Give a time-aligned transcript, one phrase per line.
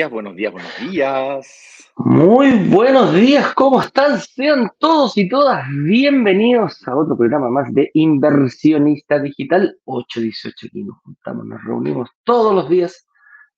[0.00, 1.92] Días, buenos días, buenos días.
[1.96, 4.18] Muy buenos días, ¿cómo están?
[4.18, 10.68] Sean todos y todas bienvenidos a otro programa más de Inversionista Digital 818.
[10.68, 13.06] Aquí nos juntamos, nos reunimos todos los días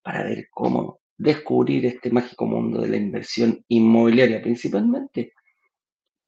[0.02, 5.34] para ver cómo descubrir este mágico mundo de la inversión inmobiliaria, principalmente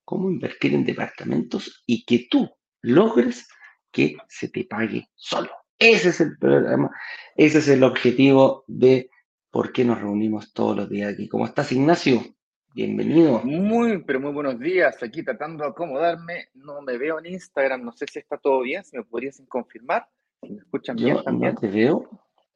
[0.04, 2.48] cómo invertir en departamentos y que tú
[2.82, 3.48] logres
[3.90, 5.50] que se te pague solo.
[5.76, 6.88] Ese es el programa,
[7.34, 9.10] ese es el objetivo de
[9.54, 11.28] por qué nos reunimos todos los días aquí.
[11.28, 12.20] ¿Cómo estás, Ignacio?
[12.74, 13.40] Bienvenido.
[13.44, 15.00] Muy, pero muy buenos días.
[15.00, 16.48] Aquí tratando de acomodarme.
[16.54, 17.84] No me veo en Instagram.
[17.84, 18.82] No sé si está todo bien.
[18.82, 20.08] Si me podrías confirmar.
[20.42, 21.54] Si me escuchan bien también.
[21.54, 22.10] No te veo.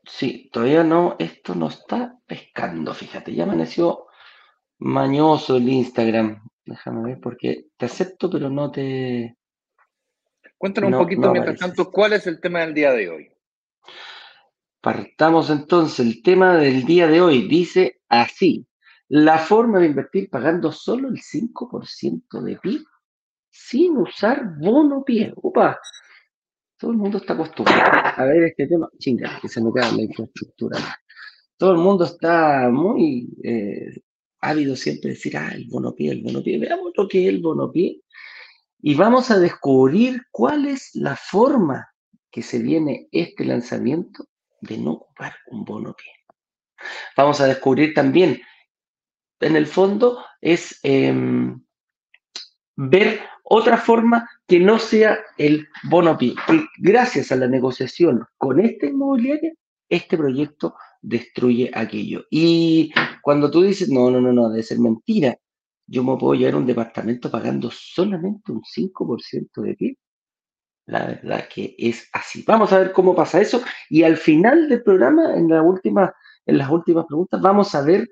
[0.05, 1.15] Sí, todavía no.
[1.21, 2.93] Esto no está pescando.
[2.93, 4.07] Fíjate, ya amaneció
[4.79, 6.43] mañoso el Instagram.
[6.65, 9.37] Déjame ver porque te acepto, pero no te.
[10.57, 13.31] Cuéntanos un poquito, mientras tanto, ¿cuál es el tema del día de hoy?
[14.89, 16.01] Partamos entonces.
[16.01, 18.67] El tema del día de hoy dice así.
[19.09, 22.87] La forma de invertir pagando solo el 5% de PIB
[23.51, 25.35] sin usar bono pie.
[25.37, 25.79] Opa,
[26.79, 28.89] todo el mundo está acostumbrado a ver este tema.
[28.99, 30.79] Chinga, que se me cae la infraestructura.
[31.59, 33.95] Todo el mundo está muy eh,
[34.41, 36.59] ávido siempre de decir, ah, el bono pie, el bono pie.
[36.61, 38.01] Veamos lo que es el bono pie.
[38.81, 41.89] Y vamos a descubrir cuál es la forma
[42.31, 44.25] que se viene este lanzamiento
[44.61, 46.13] de no ocupar un bono pie.
[47.17, 48.41] Vamos a descubrir también,
[49.41, 51.61] en el fondo, es em,
[52.77, 58.61] ver otra forma que no sea el bono pie, que gracias a la negociación con
[58.61, 59.53] esta inmobiliaria,
[59.89, 62.25] este proyecto destruye aquello.
[62.31, 65.37] Y cuando tú dices, no, no, no, no, debe ser mentira,
[65.87, 69.99] yo me puedo llevar un departamento pagando solamente un 5% de pie,
[70.89, 72.43] la verdad que es así.
[72.47, 76.15] Vamos a ver cómo pasa eso y al final del programa, en, la última,
[76.47, 78.09] en las últimas preguntas, vamos a ver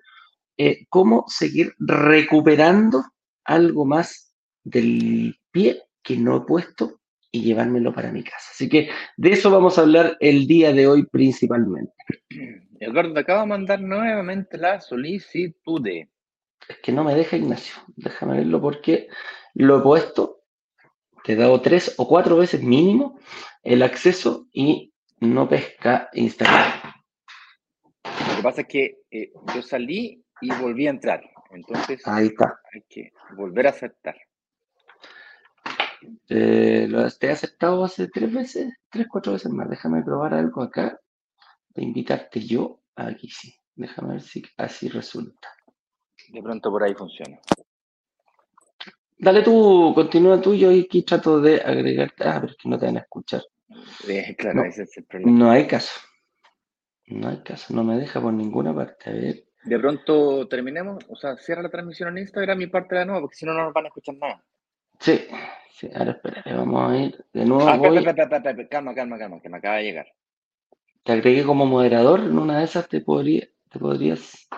[0.58, 3.02] eh, cómo seguir recuperando
[3.44, 7.00] algo más del pie que no he puesto
[7.32, 8.50] y llevármelo para mi casa.
[8.52, 11.92] Así que de eso vamos a hablar el día de hoy principalmente.
[12.78, 15.86] Eduardo, acabo de mandar nuevamente la solicitud.
[15.86, 17.74] Es que no me deja Ignacio.
[17.96, 19.08] Déjame verlo porque
[19.54, 20.35] lo he puesto
[21.26, 23.18] te he dado tres o cuatro veces mínimo
[23.64, 26.70] el acceso y no pesca Instagram.
[28.30, 31.28] Lo que pasa es que eh, yo salí y volví a entrar.
[31.50, 32.60] Entonces Ahí está.
[32.72, 34.16] hay que volver a aceptar.
[36.28, 39.68] Eh, lo te he aceptado hace tres veces, tres, cuatro veces más.
[39.68, 40.96] Déjame probar algo acá.
[41.70, 42.82] De invitarte yo.
[42.94, 43.52] Aquí sí.
[43.74, 45.48] Déjame ver si así resulta.
[46.28, 47.40] De pronto por ahí funciona.
[49.18, 52.24] Dale tú, continúa tú, yo aquí trato de agregarte.
[52.24, 53.42] Ah, pero es que no te van a escuchar.
[54.36, 55.38] claro, no, ese es el problema.
[55.38, 56.00] No hay caso.
[57.06, 59.10] No hay caso, no me deja por ninguna parte.
[59.10, 59.44] A ver.
[59.64, 63.36] De pronto terminemos, o sea, cierra la transmisión en Instagram y parte de nuevo, porque
[63.36, 64.44] si no, no nos van a escuchar nada.
[65.00, 65.26] Sí,
[65.70, 67.68] sí, ahora espera, vamos a ir de nuevo.
[67.68, 68.04] Ah, voy...
[68.70, 70.06] calma, calma, calma, que me acaba de llegar.
[71.04, 74.48] Te agregué como moderador, en una de esas te, podría, te podrías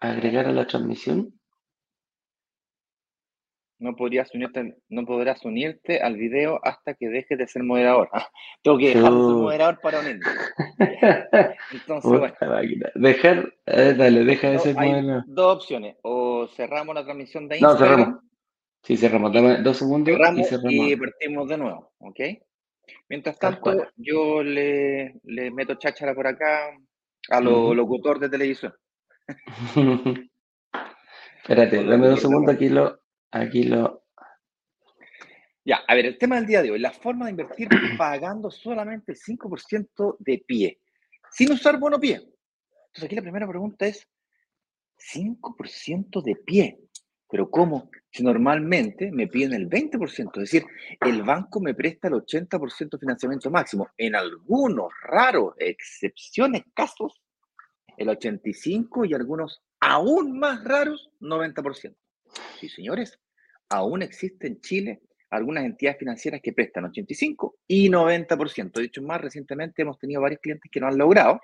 [0.00, 1.38] agregar a la transmisión
[3.84, 8.08] no podrías unirte, no podrás unirte al video hasta que dejes de ser moderador.
[8.62, 10.24] Tengo que dejar de ser moderador para unirme.
[11.70, 12.34] Entonces, bueno.
[12.94, 15.22] Dejar, eh, dale, deja de ser moderador.
[15.26, 15.96] Dos opciones.
[16.02, 17.90] O cerramos la transmisión de Instagram.
[17.90, 18.24] No, cerramos.
[18.82, 19.32] Sí, cerramos.
[19.34, 20.72] Dame dos segundos cerramos y cerramos.
[20.72, 22.20] Y partimos de nuevo, ¿ok?
[23.10, 26.70] Mientras tanto, yo le, le, meto cháchara por acá
[27.28, 27.74] a los uh -huh.
[27.74, 28.74] locutor de televisión.
[31.42, 33.03] Espérate, dame dos segundos, aquí lo,
[33.34, 34.04] Aquí lo.
[35.64, 37.68] Ya, a ver, el tema del día de hoy, la forma de invertir
[37.98, 40.80] pagando solamente el 5% de pie,
[41.32, 42.14] sin usar bono pie.
[42.14, 44.06] Entonces aquí la primera pregunta es,
[45.12, 46.78] 5% de pie,
[47.28, 47.90] pero ¿cómo?
[48.12, 50.64] Si normalmente me piden el 20%, es decir,
[51.00, 53.88] el banco me presta el 80% de financiamiento máximo.
[53.98, 57.20] En algunos raros, excepciones, casos,
[57.96, 61.96] el 85% y algunos aún más raros, 90%.
[62.60, 63.18] Sí, señores,
[63.74, 68.72] aún existe en Chile algunas entidades financieras que prestan 85 y 90%.
[68.72, 71.40] De hecho, más recientemente hemos tenido varios clientes que no han logrado.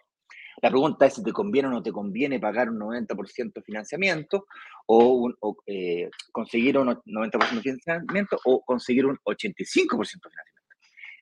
[0.62, 4.46] La pregunta es si te conviene o no te conviene pagar un 90% de financiamiento
[4.86, 10.60] o, un, o eh, conseguir un 90% de financiamiento o conseguir un 85% de financiamiento.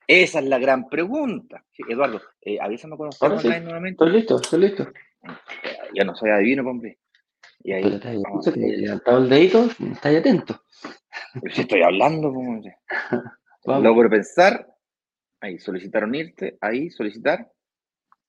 [0.07, 1.63] Esa es la gran pregunta.
[1.71, 3.47] Sí, Eduardo, eh, avísame cuando estemos sí.
[3.47, 4.03] nuevamente.
[4.03, 4.87] Estoy listo, estoy listo.
[5.93, 6.97] Ya no soy adivino, hombre.
[7.61, 10.61] Y ahí, Pero te levantado el dedito, estás atento.
[11.53, 12.61] Si estoy hablando, como
[13.65, 14.67] Logro pensar,
[15.41, 17.51] ahí, solicitar unirte, ahí, solicitar.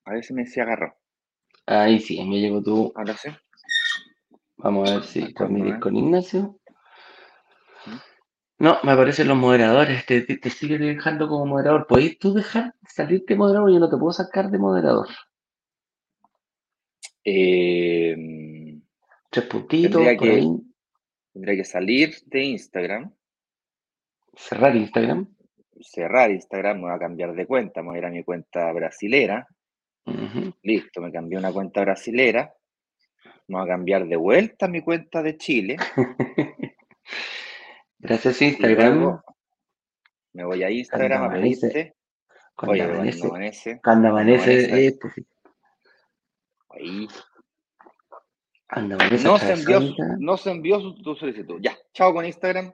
[0.04, 0.94] A ver si me se agarró.
[1.66, 2.92] Ahí sí, me llegó tú.
[2.96, 3.28] Ahora sí.
[4.56, 6.58] Vamos a ver si transmitir con Ignacio.
[8.58, 10.04] No, me aparecen los moderadores.
[10.04, 11.86] Te, te, te sigue dejando como moderador.
[11.86, 13.72] ¿Podéis tú dejar salirte moderador?
[13.72, 15.08] Yo no te puedo sacar de moderador.
[17.24, 18.49] Eh,
[19.30, 20.48] Tres puntitos Tendría por que- ahí.
[21.32, 23.14] tendría que salir de Instagram,
[24.36, 25.26] Cerrar Instagram.
[25.80, 28.72] cerrar Instagram, me voy a cambiar de cuenta, me voy a ir a mi cuenta
[28.72, 29.46] brasilera.
[30.62, 32.52] Listo, me cambié una cuenta brasilera.
[33.48, 35.76] Me voy a cambiar de vuelta a mi cuenta de Chile.
[37.98, 39.20] Gracias Instagram.
[40.32, 41.96] me voy a Instagram a amanece, pedirte.
[42.56, 43.26] Cuando Oye, cuando amanece.
[43.26, 43.80] amanece.
[43.82, 44.50] Cuando amanece.
[44.52, 44.86] amanece.
[44.86, 45.14] eh, pues.
[46.70, 47.08] Ahí.
[49.24, 49.80] No se envió,
[50.18, 51.58] no se envió su, tu solicitud.
[51.60, 52.72] Ya, chao con Instagram.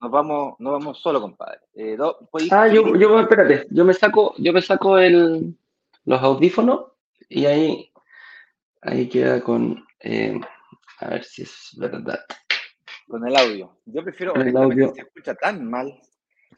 [0.00, 1.60] Nos vamos, nos vamos solo, compadre.
[1.74, 5.56] Eh, do- ¿puedes- Ah, yo, yo, espérate, yo me saco, yo me saco el,
[6.04, 6.92] los audífonos
[7.28, 7.90] y ahí,
[8.82, 10.38] ahí queda con, eh,
[11.00, 12.20] a ver si es verdad.
[13.08, 13.78] Con el audio.
[13.86, 14.92] Yo prefiero, Con el audio.
[14.94, 15.98] se escucha tan mal.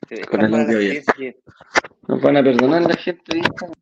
[0.08, 0.78] Se- Con el audio
[2.08, 3.74] Nos van a perdonar la gente de Instagram.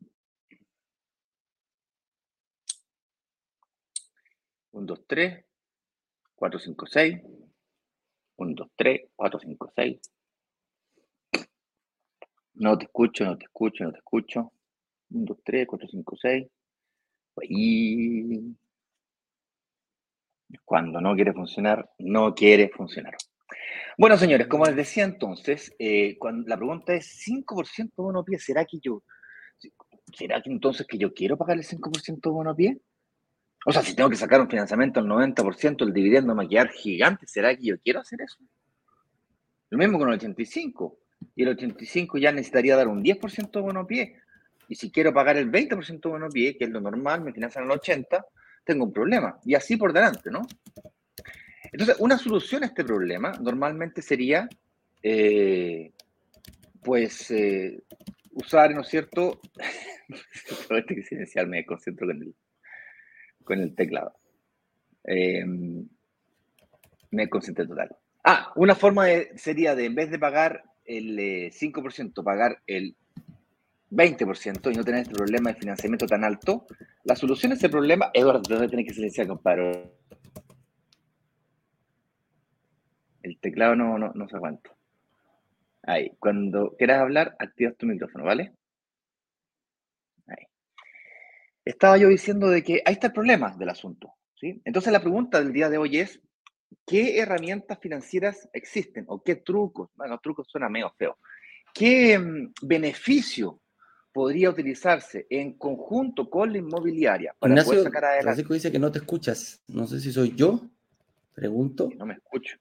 [4.74, 5.44] 1, 2, 3,
[6.34, 7.22] 4, 5, 6.
[8.36, 10.00] 1, 2, 3, 4, 5, 6.
[12.54, 14.52] No te escucho, no te escucho, no te escucho.
[15.10, 16.46] 1, 2, 3, 4, 5, 6.
[17.42, 18.56] Y
[20.64, 23.14] cuando no quiere funcionar, no quiere funcionar.
[23.96, 28.64] Bueno, señores, como les decía entonces, eh, cuando, la pregunta es 5% de bono ¿será
[28.64, 29.04] que yo,
[30.12, 32.56] será que entonces que yo quiero pagar el 5% de bono?
[33.66, 36.68] O sea, si tengo que sacar un financiamiento al 90%, el dividendo me a quedar
[36.70, 38.38] gigante, ¿será que yo quiero hacer eso?
[39.70, 40.98] Lo mismo con el 85.
[41.34, 44.16] Y el 85 ya necesitaría dar un 10% de bono pie.
[44.68, 47.64] Y si quiero pagar el 20% de bono pie, que es lo normal, me financian
[47.64, 48.24] el 80%,
[48.64, 49.38] tengo un problema.
[49.44, 50.42] Y así por delante, ¿no?
[51.72, 54.48] Entonces, una solución a este problema normalmente sería,
[55.02, 55.92] eh,
[56.82, 57.82] pues, eh,
[58.32, 59.40] usar, ¿no es cierto?
[60.70, 62.34] Este que silenciar me concentro con el,
[63.44, 64.14] con el teclado.
[65.04, 65.44] Eh,
[67.10, 67.94] me concentré total.
[68.24, 72.96] Ah, una forma de- sería de, en vez de pagar el eh, 5%, pagar el
[73.90, 76.66] 20% y no tener este problema de financiamiento tan alto,
[77.04, 79.92] la solución a ese problema, Eduardo, tener que silenciar, compadre.
[83.22, 84.70] El teclado no, no, no se aguanta.
[85.82, 88.52] Ahí, cuando quieras hablar, activas tu micrófono, ¿vale?
[90.26, 90.44] Ahí.
[91.64, 94.60] Estaba yo diciendo de que ahí está el problema del asunto, ¿sí?
[94.64, 96.20] Entonces la pregunta del día de hoy es,
[96.86, 99.90] ¿qué herramientas financieras existen o qué trucos?
[99.96, 101.18] Bueno, trucos suena medio feo.
[101.72, 103.60] ¿Qué mm, beneficio
[104.12, 108.24] podría utilizarse en conjunto con la inmobiliaria para Ignacio, poder sacar adelante?
[108.24, 109.62] Francisco dice que no te escuchas.
[109.68, 110.60] No sé si soy yo,
[111.34, 111.88] pregunto.
[111.96, 112.58] No me escucho.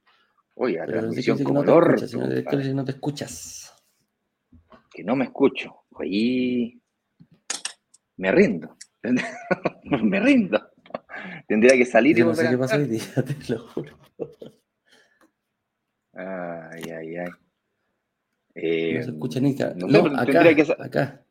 [0.55, 2.11] Oye, la transmisión como no te escuchas.
[2.11, 3.73] director dice no te escuchas.
[4.93, 5.83] que no me escucho.
[5.99, 6.79] Ahí
[8.17, 8.77] me rindo.
[10.03, 10.61] me rindo.
[11.47, 13.97] Tendría que salir y Yo no volver sé qué pasó hoy día, te lo juro.
[16.13, 17.29] Ay, ay, ay.
[18.55, 19.73] Eh, No se escucha ni acá.
[19.75, 21.25] no No, acá, que acá.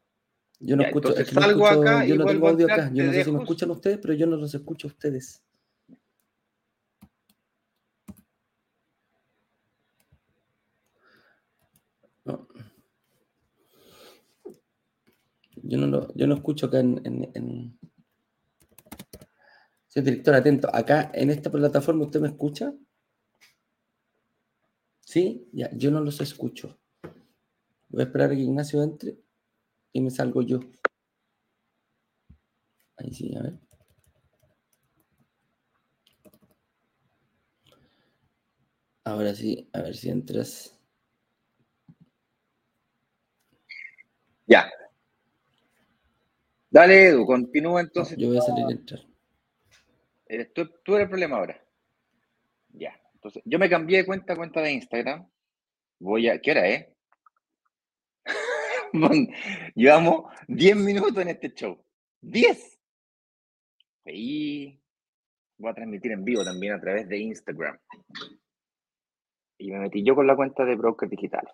[0.61, 2.91] Yo no Ya, escucho, es que no escucho- acá y yo no tengo audio acá.
[2.93, 5.43] Yo no sé si me escuchan ustedes, pero yo no los escucho a ustedes.
[15.62, 17.78] Yo no lo, yo no escucho acá en, en, en-
[19.87, 20.69] Señor director, atento.
[20.75, 22.75] Acá en esta plataforma, ¿usted me escucha?
[25.00, 25.49] ¿Sí?
[25.52, 26.81] Ya, yo no los escucho.
[27.90, 29.21] Voy a esperar a que Ignacio entre
[29.92, 30.61] y me salgo yo.
[32.97, 33.59] Ahí sí, a ver.
[39.04, 40.76] Ahora sí, a ver si entras.
[44.49, 44.71] Ya.
[46.73, 48.17] Dale, Edu, continúa entonces.
[48.17, 49.00] yo voy a salir y entrar.
[50.55, 51.62] Tú, tú eres el problema ahora.
[52.71, 52.99] Ya.
[53.12, 55.29] Entonces, yo me cambié de cuenta a cuenta de Instagram.
[56.00, 56.41] Voy a.
[56.41, 56.87] ¿Qué hora es?
[58.95, 59.29] Mon-
[59.75, 61.79] Llevamos 10 minutos en este show.
[62.23, 62.79] ¡10!
[64.07, 64.81] Y
[65.59, 67.79] voy a transmitir en vivo también a través de Instagram.
[69.59, 71.47] Y me metí yo con la cuenta de Broker Digital.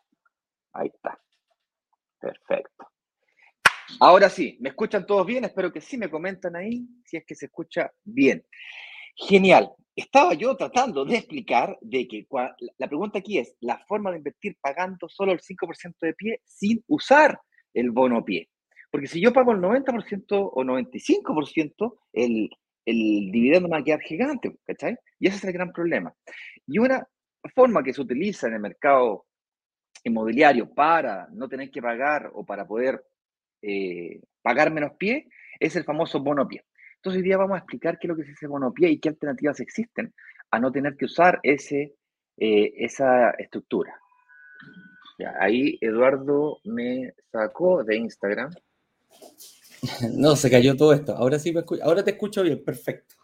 [0.72, 1.20] Ahí está.
[2.20, 2.87] Perfecto.
[4.00, 5.44] Ahora sí, ¿me escuchan todos bien?
[5.44, 8.44] Espero que sí me comentan ahí si es que se escucha bien.
[9.16, 9.72] Genial.
[9.96, 12.24] Estaba yo tratando de explicar de que
[12.78, 16.84] la pregunta aquí es la forma de invertir pagando solo el 5% de pie sin
[16.86, 17.40] usar
[17.74, 18.48] el bono pie.
[18.92, 22.48] Porque si yo pago el 90% o 95%, el,
[22.86, 24.96] el dividendo me va a quedar gigante, ¿cachai?
[25.18, 26.14] Y ese es el gran problema.
[26.68, 27.04] Y una
[27.52, 29.26] forma que se utiliza en el mercado
[30.04, 33.02] inmobiliario para no tener que pagar o para poder
[33.62, 35.28] eh, pagar menos pie
[35.60, 36.64] es el famoso bono pie.
[36.96, 38.98] Entonces hoy día vamos a explicar qué es lo que es ese bono pie y
[38.98, 40.12] qué alternativas existen
[40.50, 41.94] a no tener que usar ese,
[42.36, 43.94] eh, esa estructura.
[45.40, 48.50] ahí Eduardo me sacó de Instagram.
[50.12, 51.14] No, se cayó todo esto.
[51.14, 51.84] Ahora sí me escucho.
[51.84, 53.14] Ahora te escucho bien, perfecto.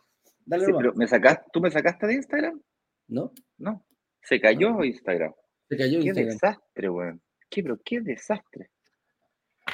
[0.46, 2.62] Dale sí, pero ¿me sacaste, ¿tú me sacaste de Instagram?
[3.08, 3.32] No.
[3.58, 3.84] No.
[4.22, 5.34] Se cayó Instagram.
[5.68, 6.32] Se cayó qué Instagram.
[6.32, 7.22] desastre, weón.
[7.50, 8.70] ¿Qué, pero qué desastre.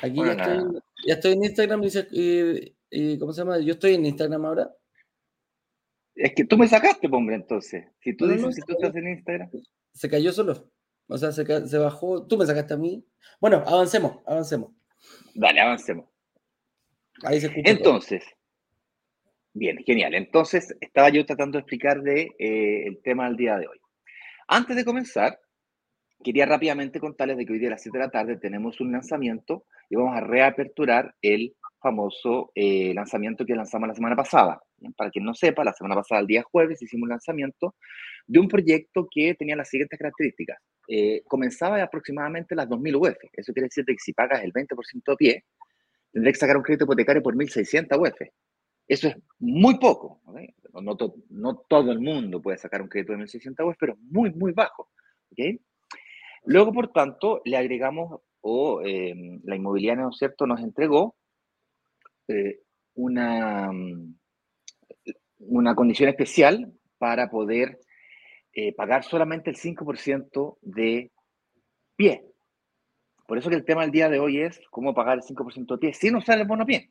[0.03, 3.59] Aquí ya, estoy, ya, estoy, en Instagram y, y, ¿cómo se llama?
[3.59, 4.71] Yo estoy en Instagram ahora.
[6.15, 7.87] Es que tú me sacaste, hombre, entonces.
[8.01, 9.51] Si tú no, dices no, que tú estás en Instagram.
[9.93, 10.71] Se cayó solo.
[11.09, 12.27] O sea, se, se, bajó.
[12.27, 13.05] Tú me sacaste a mí.
[13.41, 14.73] Bueno, avancemos, avancemos.
[15.35, 16.07] Dale, avancemos.
[17.23, 19.33] Ahí se escucha Entonces, todo.
[19.55, 20.15] bien, genial.
[20.15, 23.79] Entonces, estaba yo tratando de explicar de, eh, el tema del día de hoy.
[24.49, 25.39] Antes de comenzar,
[26.23, 28.93] quería rápidamente contarles de que hoy día a las 7 de la tarde tenemos un
[28.93, 34.61] lanzamiento y vamos a reaperturar el famoso eh, lanzamiento que lanzamos la semana pasada.
[34.97, 37.75] Para quien no sepa, la semana pasada, el día jueves, hicimos un lanzamiento
[38.27, 40.59] de un proyecto que tenía las siguientes características.
[40.89, 43.19] Eh, comenzaba aproximadamente las 2.000 UF.
[43.33, 44.67] Eso quiere decir que si pagas el 20%
[45.07, 45.45] de pie,
[46.13, 48.29] tendrás que sacar un crédito hipotecario por 1.600 UF.
[48.87, 50.21] Eso es muy poco.
[50.25, 50.55] ¿okay?
[50.83, 54.33] No, to no, todo el mundo puede sacar un crédito de 1.600 UF, pero muy,
[54.33, 54.91] muy bajo.
[55.31, 55.61] ¿okay?
[56.45, 61.17] Luego, por tanto, le agregamos, o eh, la inmobiliaria, ¿no es cierto?, nos entregó
[62.29, 62.61] eh,
[62.95, 63.71] una,
[65.39, 67.79] una condición especial para poder
[68.53, 71.11] eh, pagar solamente el 5% de
[71.97, 72.25] pie.
[73.27, 75.79] Por eso que el tema del día de hoy es cómo pagar el 5% de
[75.79, 76.91] pie sin usar el bono pie.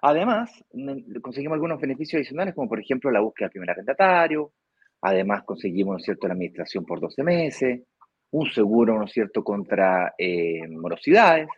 [0.00, 0.64] Además,
[1.22, 4.52] conseguimos algunos beneficios adicionales, como por ejemplo la búsqueda del primer arrendatario.
[5.00, 7.82] Además, conseguimos, ¿no cierto?, la administración por 12 meses,
[8.32, 11.48] un seguro, ¿no es cierto?, contra eh, morosidades.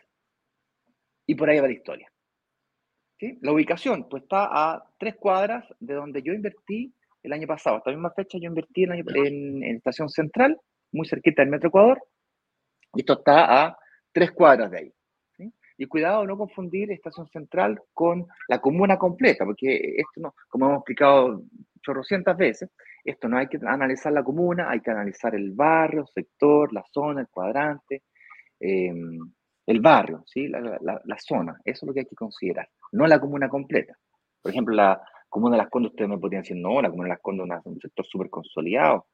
[1.26, 2.10] Y por ahí va la historia.
[3.40, 7.78] La ubicación, pues está a tres cuadras de donde yo invertí el año pasado.
[7.78, 10.60] Esta misma fecha yo invertí en, en, en Estación Central,
[10.92, 12.02] muy cerquita del Metro Ecuador.
[12.94, 13.78] Y esto está a
[14.12, 14.94] tres cuadras de ahí.
[15.76, 20.78] Y cuidado no confundir Estación Central con la comuna completa, porque esto no, como hemos
[20.78, 21.42] explicado
[21.82, 22.70] chorrocientas veces,
[23.04, 27.22] esto no hay que analizar la comuna, hay que analizar el barrio, sector, la zona,
[27.22, 28.04] el cuadrante,
[28.60, 28.92] eh,
[29.66, 30.48] el barrio, ¿sí?
[30.48, 33.96] La, la, la, zona, eso es lo que hay que considerar, no la comuna completa.
[34.40, 37.14] Por ejemplo, la comuna de Las Condes, ustedes me podrían decir, no, la comuna de
[37.14, 39.06] Las Condes es un sector súper consolidado.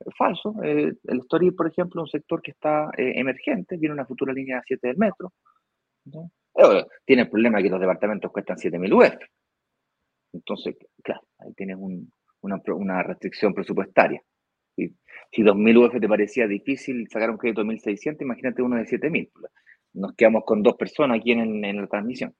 [0.00, 0.54] Es falso.
[0.62, 4.32] Eh, el Estoril, por ejemplo, es un sector que está eh, emergente, viene una futura
[4.32, 5.32] línea 7 del metro.
[7.04, 9.16] Tiene el problema que los departamentos cuestan 7.000 UF.
[10.32, 12.10] Entonces, claro, ahí tienes un,
[12.42, 14.22] una, restricción presupuestaria.
[14.76, 14.94] ¿sí?
[15.30, 19.30] Si 2.000 UF te parecía difícil sacar un crédito de 1.600, imagínate uno de 7.000.
[19.94, 22.34] Nos quedamos con dos personas aquí en, la transmisión.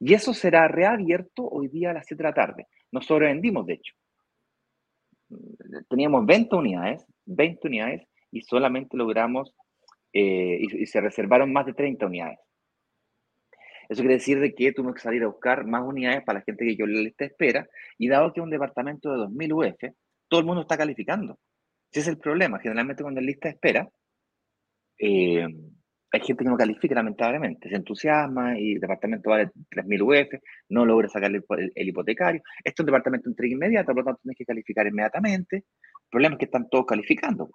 [0.00, 2.66] Y eso será reabierto hoy día a las 7 de la tarde.
[2.90, 3.94] Nos sobrevendimos, de hecho.
[5.88, 9.54] Teníamos 20 unidades, 20 unidades, y solamente logramos,
[10.12, 12.38] eh, y, se reservaron más de 30 unidades.
[13.88, 16.64] Eso quiere decir de que tuvimos que salir a buscar más unidades para la gente
[16.64, 19.94] que yo la lista espera, y dado que es un departamento de 2.000 UF,
[20.28, 21.38] todo el mundo está calificando.
[21.90, 22.58] Ese es el problema.
[22.58, 23.88] Generalmente cuando en lista espera,
[24.98, 25.46] eh,
[26.14, 27.68] hay gente que no califica, lamentablemente.
[27.68, 32.40] Se entusiasma y el departamento vale 3.000 UF, no logra sacar el, hipotecario.
[32.62, 35.56] Esto es un departamento de entrega inmediata, por lo tanto tienes que calificar inmediatamente.
[35.56, 37.50] El problema es que están todos calificando.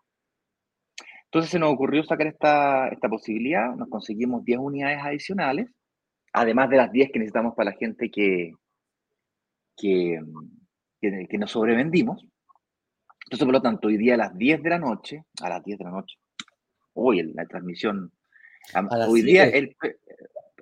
[1.25, 5.67] Entonces se nos ocurrió sacar esta, esta posibilidad, nos conseguimos 10 unidades adicionales,
[6.33, 8.53] además de las 10 que necesitamos para la gente que,
[9.75, 10.19] que,
[11.01, 12.25] que, que nos sobrevendimos.
[13.25, 15.77] Entonces, por lo tanto, hoy día a las 10 de la noche, a las 10
[15.77, 16.17] de la noche,
[16.93, 18.11] hoy la transmisión
[19.07, 19.75] Hoy día, el,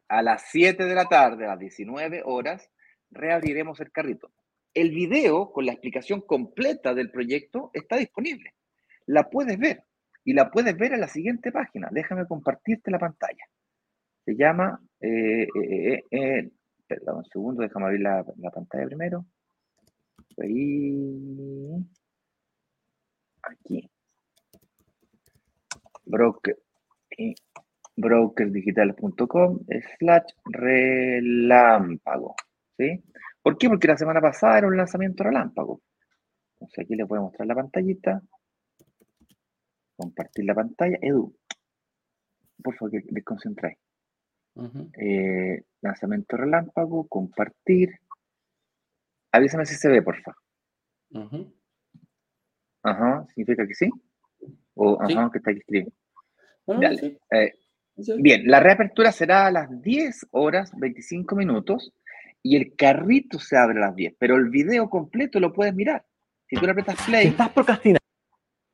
[0.07, 2.69] a las 7 de la tarde, a las 19 horas,
[3.11, 4.31] reabriremos el carrito.
[4.73, 8.53] El video con la explicación completa del proyecto está disponible.
[9.07, 9.83] La puedes ver
[10.23, 11.89] y la puedes ver en la siguiente página.
[11.91, 13.45] Déjame compartirte la pantalla.
[14.27, 16.51] Se llama, eh, eh, eh,
[16.85, 19.25] perdón un segundo, déjame abrir la, la pantalla primero.
[20.37, 21.77] Ahí.
[23.41, 23.89] Aquí.
[26.03, 26.57] Broker
[27.95, 29.59] brokersdigitales.com
[29.97, 32.35] slash relámpago.
[32.77, 33.01] ¿sí?
[33.41, 33.69] ¿Por qué?
[33.69, 35.79] Porque la semana pasada era un lanzamiento relámpago.
[36.55, 38.21] Entonces aquí les voy a mostrar la pantallita.
[39.95, 40.97] Compartir la pantalla.
[41.01, 41.33] Edu,
[42.61, 43.77] por favor, que desconcentráis.
[44.99, 47.99] Eh, lanzamiento relámpago, compartir.
[49.31, 50.33] Avísame si se ve, porfa.
[51.11, 51.53] ujú.
[52.83, 53.89] Ajá, significa que sí.
[54.75, 55.13] O Sí.
[55.13, 55.91] ajá, que está aquí escrito.
[56.65, 57.53] Sí, Eh,
[57.97, 58.21] sí.
[58.21, 61.93] bien, la reapertura será a las 10 horas 25 minutos
[62.43, 66.05] y el carrito se abre a las 10, pero el video completo lo puedes mirar.
[66.47, 67.99] Si tú le apretas play, estás procrastinando,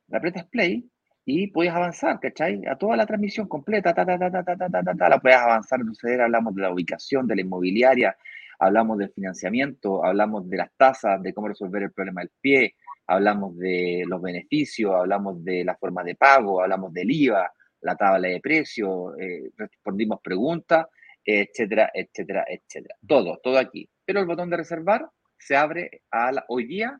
[0.10, 0.90] le apretas play
[1.25, 2.62] y puedes avanzar, ¿cachai?
[2.68, 5.20] A toda la transmisión completa, ta, ta, ta, ta, ta, ta, ta, ta, ta, la
[5.20, 5.80] puedes avanzar.
[5.80, 8.15] Entonces hablamos de la ubicación, de la inmobiliaria,
[8.60, 12.75] hablamos del financiamiento, hablamos de las tasas, de cómo resolver el problema del pie,
[13.08, 17.51] hablamos de los beneficios, hablamos de la forma de pago, hablamos del IVA,
[17.82, 20.88] la tabla de precios, eh, respondimos preguntas,
[21.25, 22.96] etcétera, etcétera, etcétera.
[23.08, 23.89] Todo, todo aquí.
[24.06, 27.00] Pero el botón de reservar se abre a la- hoy día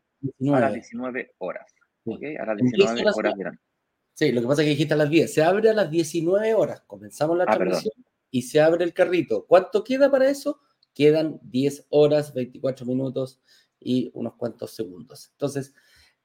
[0.56, 1.24] a las 19.
[1.24, 1.66] 19 horas.
[2.38, 3.62] A las En 10 19 horas de la noche.
[4.14, 5.32] Sí, lo que pasa es que dijiste a las 10.
[5.34, 6.82] Se abre a las 19 horas.
[6.86, 7.68] Comenzamos la Ah, perdón.
[7.72, 9.44] transmisión y se abre el carrito.
[9.46, 10.60] ¿Cuánto queda para eso?
[10.94, 13.40] Quedan 10 horas, 24 minutos
[13.80, 15.28] y unos cuantos segundos.
[15.32, 15.74] Entonces,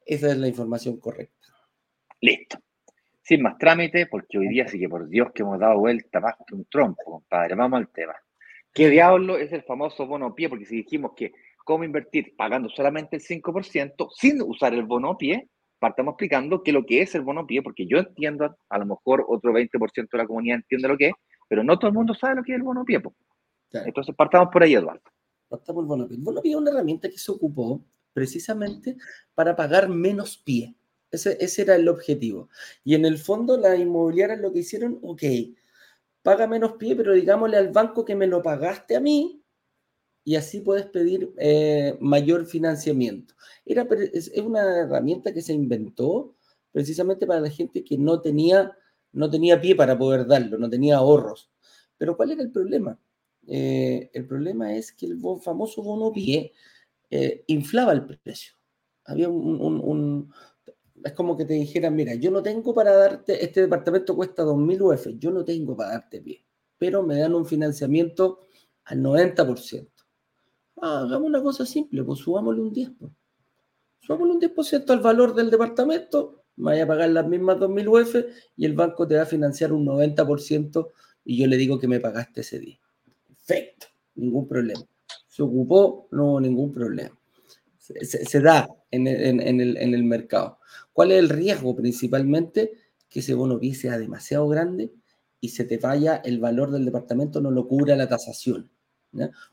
[0.06, 1.48] esa es la información correcta.
[2.22, 2.58] Listo.
[3.22, 6.36] Sin más trámite, porque hoy día sí que por Dios que hemos dado vuelta más
[6.48, 7.56] que un trompo, compadre.
[7.56, 8.16] Vamos al tema.
[8.74, 10.50] ¿Qué diablo es el famoso bono pie?
[10.50, 11.34] Porque si dijimos que
[11.66, 15.50] cómo invertir pagando solamente el 5% sin usar el bono pie,
[15.80, 18.86] partamos explicando qué es lo que es el bono pie, porque yo entiendo, a lo
[18.86, 21.14] mejor otro 20% de la comunidad entiende lo que es,
[21.48, 23.02] pero no todo el mundo sabe lo que es el bono pie.
[23.70, 23.88] Claro.
[23.88, 25.02] Entonces partamos por ahí, Eduardo.
[25.50, 26.18] Optamos por Bonopie.
[26.18, 27.84] El Bonopie es una herramienta que se ocupó
[28.14, 28.98] precisamente
[29.34, 30.76] para pagar menos pie.
[31.12, 32.50] Ese, ese era el objetivo.
[32.84, 35.24] Y en el fondo las inmobiliarias lo que hicieron, ok,
[36.22, 39.39] paga menos pie, pero digámosle al banco que me lo pagaste a mí
[40.24, 43.34] y así puedes pedir eh, mayor financiamiento.
[43.66, 46.36] Era, es, una herramienta que se inventó
[46.72, 48.72] precisamente para la gente que no tenía,
[49.12, 51.52] no tenía pie para poder darlo, no tenía ahorros.
[51.98, 53.00] Pero ¿cuál era el problema?
[53.48, 56.54] Eh, el problema es que el famoso bono pie
[57.12, 58.54] eh, inflaba el precio.
[59.06, 60.32] Había un-
[61.04, 64.82] Es como que te dijeran, mira, yo no tengo para darte, este departamento cuesta 2.000
[64.82, 66.46] UF, yo no tengo para darte pie,
[66.78, 68.42] pero me dan un financiamiento
[68.86, 69.99] al 90%.
[70.82, 72.96] Hagamos una cosa simple, pues subámosle un 10%.
[72.98, 73.12] pues.
[74.02, 78.16] Subámosle un 10% al valor del departamento, me vaya a pagar las mismas 2.000 UF
[78.58, 80.90] y el banco te va a financiar un 90%
[81.24, 82.80] y yo le digo que me pagaste ese día.
[83.28, 84.82] Perfecto, ningún problema.
[85.28, 87.18] Se ocupó, no hubo ningún problema.
[87.78, 90.60] Se, da en el, mercado.
[90.92, 92.74] ¿Cuál es el riesgo principalmente?
[93.10, 94.92] Que ese bono pie sea demasiado grande
[95.40, 98.70] y se te vaya el valor del departamento, no lo cubra la tasación.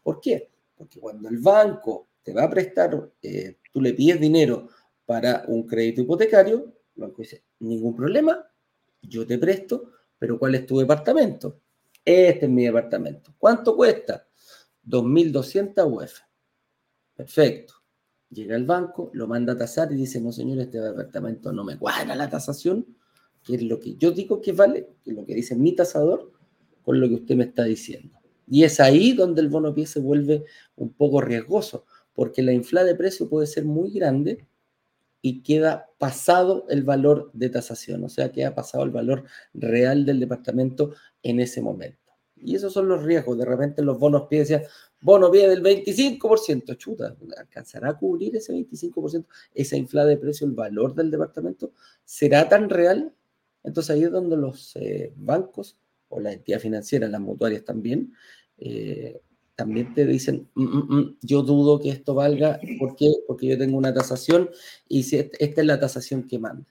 [0.03, 0.51] ¿Por qué?
[0.77, 4.69] Porque cuando el banco te va a prestar, eh, tú le pides dinero
[5.05, 8.45] para un crédito hipotecario, el banco dice, ningún problema,
[9.03, 11.61] yo te presto, pero ¿cuál es tu departamento?
[12.05, 13.35] Este es mi departamento.
[13.39, 14.27] ¿Cuánto cuesta?
[14.85, 16.21] 2.200 UF.
[17.15, 17.75] Perfecto.
[18.31, 21.79] Llega al banco, lo manda a tasar y dice, no señor, este departamento no me
[21.79, 22.97] cuadra la tasación,
[23.43, 26.33] que es lo que yo digo que vale, que es lo que dice mi tasador,
[26.83, 28.19] con lo que usted me está diciendo.
[28.47, 30.45] Y es ahí donde el bono pie se vuelve
[30.77, 34.47] un poco riesgoso, porque la inflada de precio puede ser muy grande
[35.23, 40.21] y queda pasado el valor de tasación, o sea, queda pasado el valor real del
[40.21, 42.07] departamento en ese momento.
[42.37, 43.39] Y esos son los riesgos.
[43.39, 44.63] De repente los bonos pie decían,
[45.01, 49.27] bono pie del 25%, chuta, ¿alcanzará a cubrir ese 25%?
[49.55, 51.73] Esa inflada de precio, el valor del departamento,
[52.05, 53.13] ¿será tan real?
[53.65, 55.77] Entonces ahí es donde los eh, bancos
[56.09, 58.13] o las entidades financieras, las mutuarias también,
[58.59, 59.21] eh,
[59.57, 62.61] también te dicen, "Mm, mm, mm, yo dudo que esto valga.
[63.27, 64.51] Porque yo tengo una tasación
[64.89, 66.67] y si est- esta es la tasación que manda.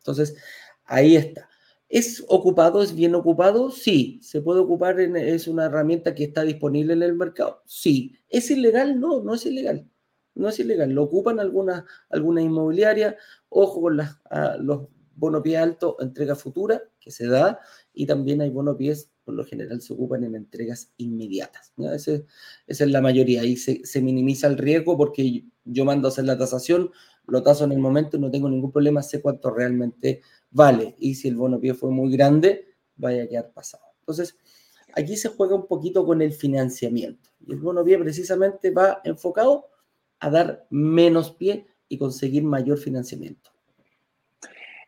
[0.00, 0.36] Entonces,
[0.84, 1.48] ahí está.
[1.88, 3.70] ¿Es ocupado, es bien ocupado?
[3.70, 4.18] Sí.
[4.22, 5.00] ¿Se puede ocupar?
[5.00, 7.62] En, ¿Es una herramienta que está disponible en el mercado?
[7.66, 8.16] Sí.
[8.28, 8.98] ¿Es ilegal?
[9.00, 9.88] No, no es ilegal.
[10.34, 10.90] No es ilegal.
[10.90, 13.14] Lo ocupan algunas alguna inmobiliarias.
[13.48, 17.60] Ojo con las, ah, los bonos pie altos, entrega futura, que se da,
[17.92, 21.72] y también hay bonos pies, por lo general se ocupan en entregas inmediatas.
[21.78, 22.24] esa
[22.66, 23.42] es la mayoría.
[23.42, 26.90] Ahí se, minimiza el riesgo porque yo mando a hacer la tasación,
[27.26, 30.94] lo taso en el momento no tengo ningún problema, sé cuánto realmente vale.
[30.98, 33.84] Y si el bono pie fue muy grande, vaya a quedar pasado.
[34.00, 34.36] Entonces,
[34.94, 37.30] aquí se juega un poquito con el financiamiento.
[37.46, 39.68] Y el bono pie precisamente va enfocado
[40.20, 43.53] a dar menos pie y conseguir mayor financiamiento.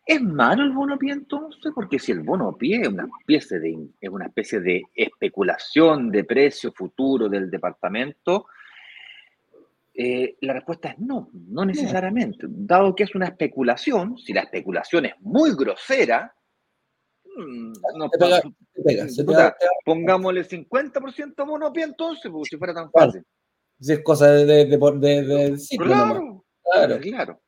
[0.08, 1.72] ¿Es malo el bono pie entonces?
[1.74, 6.22] Porque si el bono pie es una especie de, es una especie de especulación de
[6.22, 8.46] precio futuro del departamento,
[9.92, 12.46] eh, la respuesta es no, no necesariamente.
[12.48, 16.32] Dado que es una especulación, si la especulación es muy grosera,
[17.24, 18.42] mm, no, Te pega-
[18.72, 19.56] te pega.
[19.84, 23.22] pongámosle 50% bono pie entonces, porque si fuera tan fácil.
[23.80, 27.40] Si es cosa de, de, de, claro, claro, claro.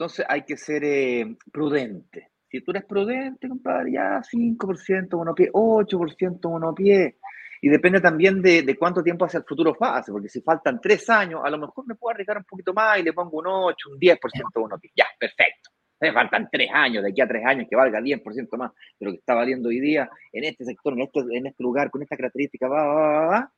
[0.00, 2.30] Entonces hay que ser eh, prudente.
[2.50, 7.18] Si tú eres prudente, compadre, ya 5% monopié, 8% monopié.
[7.60, 11.42] Y depende también de, cuánto tiempo hacia el futuro pase, porque si faltan tres años,
[11.44, 13.98] a lo mejor me puedo arriesgar un poquito más y le pongo un 8, un
[13.98, 14.18] 10%
[14.54, 14.90] monopié.
[14.96, 15.68] Ya, perfecto.
[16.00, 19.12] Me faltan tres años, de aquí a tres años que valga 10% más de lo
[19.12, 22.16] que está valiendo hoy día en este sector, en este, en este lugar, con esta
[22.16, 23.52] característica, va, va, va, va.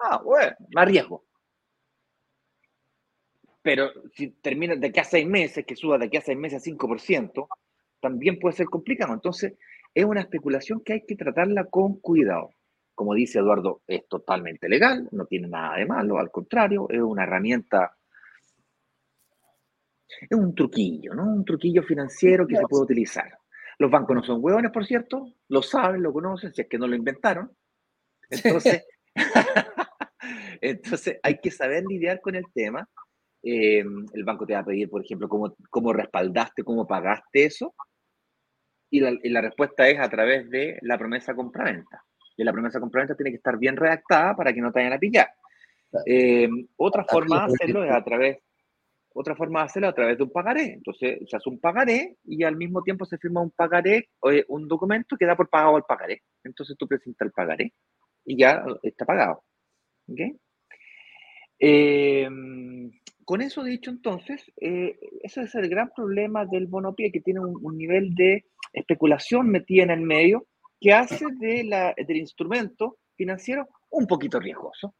[0.00, 1.25] Ah, bueno, más riesgo.
[3.66, 6.62] Pero si termina de aquí a seis meses, que suba de aquí a seis meses
[6.62, 7.48] a 5%,
[8.00, 9.12] también puede ser complicado.
[9.12, 9.54] Entonces,
[9.92, 12.54] es una especulación que hay que tratarla con cuidado.
[12.94, 17.24] Como dice Eduardo, es totalmente legal, no tiene nada de malo, al contrario, es una
[17.24, 17.96] herramienta,
[20.30, 21.24] es un truquillo, ¿no?
[21.24, 23.36] Un truquillo financiero que se puede utilizar.
[23.78, 26.86] Los bancos no son hueones, por cierto, lo saben, lo conocen, si es que no
[26.86, 27.50] lo inventaron.
[28.30, 28.84] Entonces,
[30.60, 32.88] entonces hay que saber lidiar con el tema.
[33.48, 37.74] Eh, el banco te va a pedir, por ejemplo, cómo, cómo respaldaste, cómo pagaste eso
[38.90, 42.02] y la, respuesta es a través de la promesa compraventa.
[42.36, 44.98] Y la promesa compraventa tiene que estar bien redactada para que no te vayan a
[44.98, 45.28] pillar.
[46.04, 48.38] Eh, otra forma de hacerlo es a través
[49.18, 50.74] otra forma de hacerlo a través de un pagaré.
[50.74, 54.10] Entonces se hace un pagaré y al mismo tiempo se firma un pagaré,
[54.48, 56.22] un documento que da por pagado el pagaré.
[56.44, 57.72] Entonces tú presentas el pagaré
[58.26, 59.42] y ya está pagado.
[60.06, 60.36] ¿Okay?
[61.58, 62.28] Eh,
[63.26, 67.76] con eso dicho, entonces, eh, ese es el gran problema del bonopie, que tiene un,
[67.76, 70.46] nivel de especulación metida en el medio
[70.80, 74.94] que hace de la, del instrumento financiero un poquito riesgoso.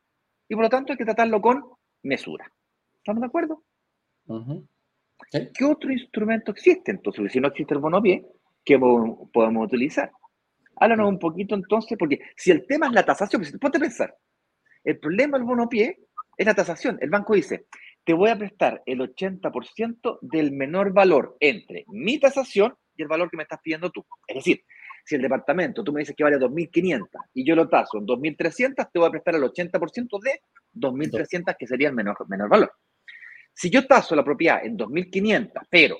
[0.48, 1.62] Y por lo tanto hay que tratarlo con
[2.02, 2.52] mesura.
[2.96, 3.62] ¿Estamos de acuerdo?
[5.30, 7.30] ¿Qué otro instrumento existe entonces?
[7.30, 8.26] si no existe el bonopie,
[8.64, 10.10] ¿qué podemos utilizar?
[10.74, 14.16] Háblanos un poquito entonces, porque si el tema es la tasación, pues, ponte a pensar,
[14.82, 15.96] el problema del bonopie
[16.36, 16.98] es la tasación.
[17.00, 17.66] El banco dice,
[18.06, 23.28] te voy a prestar el 80% del menor valor entre mi tasación y el valor
[23.28, 24.06] que me estás pidiendo tú.
[24.28, 24.62] Es decir,
[25.04, 28.90] si el departamento tú me dices que vale 2.500 y yo lo taso en 2.300,
[28.92, 30.40] te voy a prestar el 80% de
[30.72, 32.16] 2.300, que sería el menor,
[32.48, 32.72] valor.
[33.52, 35.96] Si yo taso la propiedad en 2.500, pero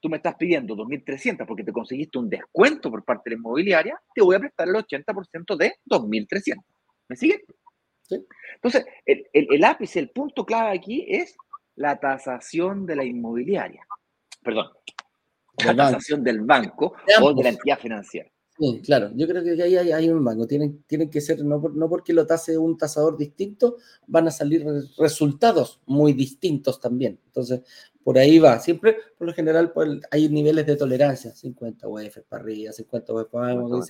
[0.00, 4.00] tú me estás pidiendo 2.300 porque te conseguiste un descuento por parte de la inmobiliaria,
[4.14, 6.56] te voy a prestar el 80% de 2.300.
[7.08, 7.16] ¿Me
[8.54, 11.36] Entonces, el, el, ápice, el punto clave aquí es
[11.76, 13.86] la tasación de la inmobiliaria.
[14.42, 14.68] Perdón,
[15.64, 18.30] la tasación del banco o de la entidad financiera.
[18.58, 20.46] Sí, claro, yo creo que ahí hay, un banco.
[20.46, 24.66] Tienen, tienen que ser, no, no porque lo tase un tasador distinto, van a salir
[24.98, 27.18] resultados muy distintos también.
[27.24, 27.62] Entonces,
[28.02, 28.58] por ahí va.
[28.58, 31.34] Siempre, por lo general, pues, hay niveles de tolerancia.
[31.34, 33.82] 50 UF para arriba, 50 UF para abajo.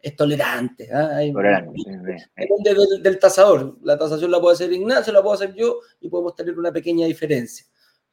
[0.00, 0.88] es tolerante.
[0.92, 1.18] ¿ah?
[1.18, 3.78] Depende del, del, tasador.
[3.82, 7.06] La tasación la puede hacer Ignacio, la puedo hacer yo y podemos tener una pequeña
[7.06, 7.66] diferencia.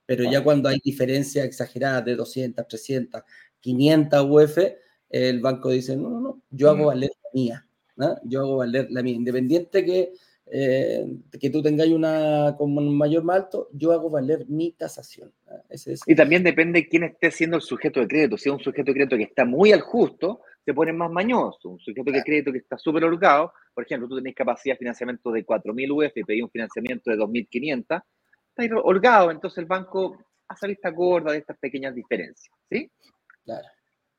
[0.06, 3.22] Pero ya cuando hay diferencias exageradas de 200, 300,
[3.60, 4.58] 500 UF,
[5.10, 7.68] el banco dice, no, no, no, yo hago valer la mía,
[8.24, 10.14] yo hago valer la mía, independiente que,
[10.52, 11.06] eh,
[11.40, 15.32] que tú tengas una con un mayor más alto, yo hago valer mi tasación.
[15.70, 16.02] Ese es.
[16.06, 18.94] Y también depende quién esté siendo el sujeto de crédito, si es un sujeto de
[18.94, 22.58] crédito que está muy al justo, te ponen más mañoso, un sujeto de crédito que
[22.58, 26.44] está súper holgado, por ejemplo, tú tenés capacidad de financiamiento de 4.000 UF y pedís
[26.44, 28.04] un financiamiento de 2.500,
[28.56, 32.92] está holgado, entonces el banco hace vista gorda de estas pequeñas diferencias, ¿sí?
[33.46, 33.66] Claro.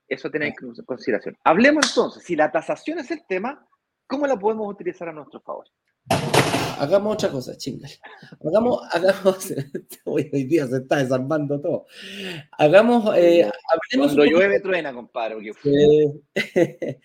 [0.07, 0.55] Eso que en
[0.87, 1.37] consideración.
[1.45, 3.67] Hablemos entonces, si la tasación es el tema,
[4.07, 5.67] ¿cómo la podemos utilizar a nuestro favor?
[6.79, 7.90] Hagamos otra cosa, chingal.
[8.44, 9.53] Hagamos, hagamos,
[10.05, 11.87] hoy día se está desarmando todo.
[12.53, 15.53] Hagamos, eh, hablemos Cuando llueve truena, compadre.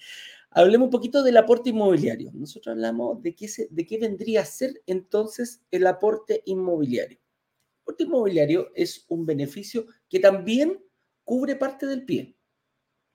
[0.52, 2.30] hablemos un poquito del aporte inmobiliario.
[2.34, 7.18] Nosotros hablamos de qué, de qué vendría a ser entonces el aporte inmobiliario.
[7.18, 10.84] El aporte inmobiliario es un beneficio que también
[11.24, 12.38] cubre parte del pie.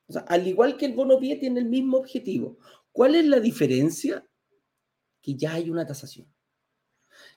[0.08, 2.58] O sea, al igual que el bono pie tiene el mismo objetivo.
[2.90, 4.26] ¿Cuál es la diferencia?
[5.28, 6.26] Que ya hay una tasación.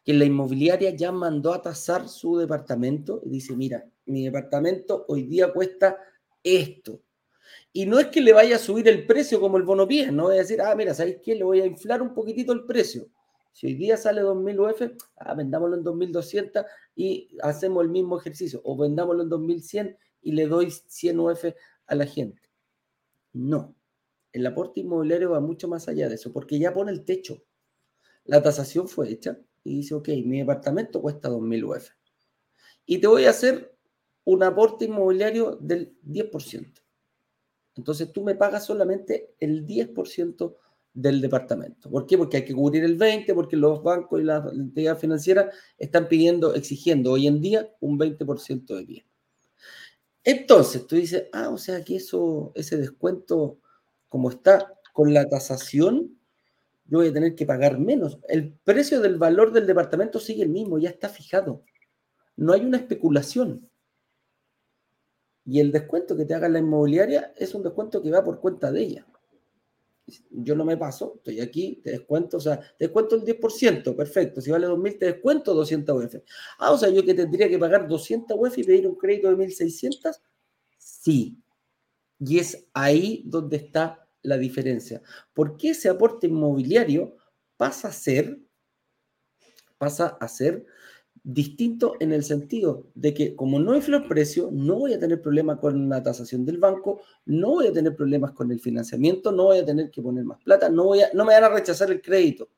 [0.05, 5.23] Que la inmobiliaria ya mandó a tasar su departamento y dice, mira, mi departamento hoy
[5.23, 5.97] día cuesta
[6.41, 7.01] esto.
[7.73, 10.23] Y no es que le vaya a subir el precio como el bono pie, no
[10.23, 11.35] voy a decir, ah, mira, ¿sabéis qué?
[11.35, 13.09] Le voy a inflar un poquitito el precio.
[13.51, 14.81] Si hoy día sale 2000 UF,
[15.17, 18.61] ah, vendámoslo en 2200 y hacemos el mismo ejercicio.
[18.63, 21.45] O vendámoslo en 2100 y le doy 100 UF
[21.87, 22.41] a la gente.
[23.33, 23.75] No,
[24.31, 27.43] el aporte inmobiliario va mucho más allá de eso, porque ya pone el techo.
[28.25, 31.89] La tasación fue hecha y dice, ok, mi departamento cuesta 2.000 UF.
[32.85, 33.75] Y te voy a hacer
[34.23, 36.81] un aporte inmobiliario del 10%.
[37.75, 40.55] Entonces tú me pagas solamente el 10%
[40.93, 41.89] del departamento.
[41.89, 42.17] ¿Por qué?
[42.17, 46.53] Porque hay que cubrir el 20%, porque los bancos y las entidades financieras están pidiendo,
[46.53, 49.05] exigiendo hoy en día un 20% de pie.
[50.23, 53.59] Entonces tú dices, ah, o sea que eso, ese descuento,
[54.09, 56.19] como está con la tasación,
[56.91, 58.19] yo voy a tener que pagar menos.
[58.27, 61.63] El precio del valor del departamento sigue el mismo, ya está fijado.
[62.35, 63.69] No hay una especulación.
[65.45, 68.73] Y el descuento que te haga la inmobiliaria es un descuento que va por cuenta
[68.73, 69.07] de ella.
[70.31, 74.41] Yo no me paso, estoy aquí, te descuento, o sea, te descuento el 10%, perfecto.
[74.41, 76.15] Si vale 2.000, te descuento 200 UF.
[76.59, 79.37] Ah, o sea, yo que tendría que pagar 200 UF y pedir un crédito de
[79.37, 80.19] 1.600,
[80.77, 81.41] sí.
[82.19, 85.01] Y es ahí donde está la diferencia.
[85.33, 87.17] ¿Por qué ese aporte inmobiliario
[87.57, 88.39] pasa a ser,
[89.77, 90.65] pasa a ser
[91.23, 95.21] distinto en el sentido de que como no infla el precio, no voy a tener
[95.21, 99.45] problemas con la tasación del banco, no voy a tener problemas con el financiamiento, no
[99.45, 101.91] voy a tener que poner más plata, no, voy a, no me van a rechazar
[101.91, 102.49] el crédito.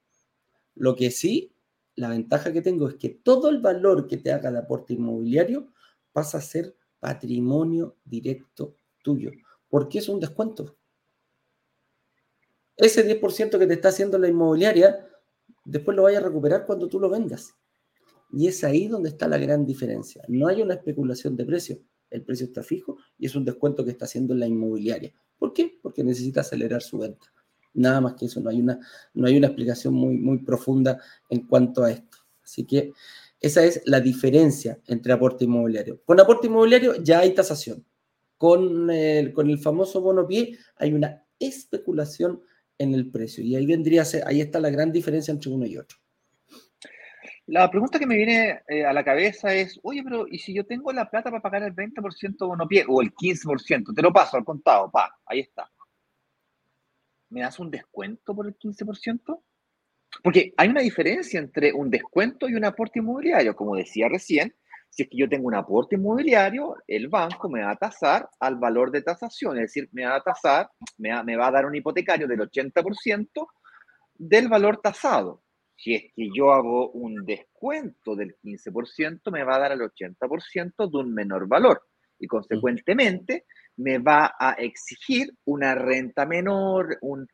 [0.76, 1.54] Lo que sí,
[1.95, 5.71] la ventaja que tengo es que todo el valor que te haga de aporte inmobiliario
[6.12, 9.32] pasa a ser patrimonio directo tuyo,
[9.67, 10.78] porque es un descuento.
[12.77, 15.07] Ese 10% que te está haciendo la inmobiliaria,
[15.65, 17.55] después lo vaya a recuperar cuando tú lo vendas.
[18.31, 20.23] Y es ahí donde está la gran diferencia.
[20.27, 21.79] No hay una especulación de precio.
[22.09, 25.13] El precio está fijo y es un descuento que está haciendo la inmobiliaria.
[25.38, 25.79] ¿Por qué?
[25.81, 27.31] Porque necesita acelerar su venta.
[27.73, 28.39] Nada más que eso.
[28.39, 28.79] No hay una,
[29.13, 32.17] no hay una explicación muy, muy profunda en cuanto a esto.
[32.43, 32.91] Así que
[33.39, 36.01] esa es la diferencia entre aporte inmobiliario.
[36.05, 37.86] Con aporte inmobiliario ya hay tasación.
[38.38, 42.41] Con el, con el famoso bono pie hay una especulación
[42.77, 43.43] en el precio.
[43.43, 45.97] Y ahí vendría ahí está la gran diferencia entre uno y otro.
[47.45, 50.65] La pregunta que me viene eh, a la cabeza es, oye, pero ¿y si yo
[50.65, 53.93] tengo la plata para pagar el 20% bono pie o el 15%?
[53.93, 55.69] Te lo paso al contado, pa, ahí está.
[57.29, 59.41] ¿Me das un descuento por el 15%?
[60.23, 63.55] Porque hay una diferencia entre un descuento y un aporte inmobiliario.
[63.55, 64.55] Como decía recién,
[64.93, 68.58] si es que yo tengo un aporte inmobiliario, el banco me va a tasar al
[68.58, 72.27] valor de tasación, es decir, me va a tasar, me va a dar un hipotecario
[72.27, 73.47] del 80%
[74.13, 75.41] del valor tasado.
[75.75, 80.91] Si es que yo hago un descuento del 15%, me va a dar el 80%
[80.91, 81.82] de un menor valor
[82.19, 83.45] y consecuentemente
[83.77, 87.27] me va a exigir una renta menor, un,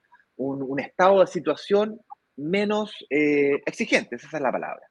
[0.79, 1.99] estado de situación
[2.37, 4.88] menos eh, exigente, esa es la palabra.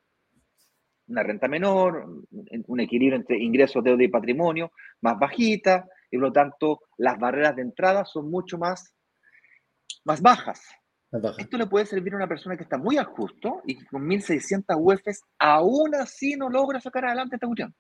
[1.09, 2.07] Una renta menor,
[2.67, 7.57] un equilibrio entre ingresos, deuda y patrimonio más bajita, y por lo tanto las barreras
[7.57, 8.95] de entrada son mucho más,
[10.05, 10.63] más bajas.
[11.39, 14.07] Esto le puede servir a una persona que está muy al justo y que con
[14.07, 17.75] 1600 UFs aún así no logra sacar adelante esta cuestión.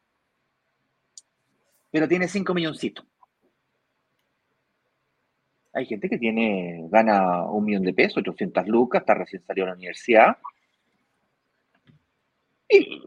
[1.91, 3.07] Pero tiene 5 milloncitos.
[5.75, 9.71] Hay gente que tiene, gana un millón de pesos, 800 lucas, está recién salido de
[9.73, 10.39] la universidad
[12.69, 13.01] y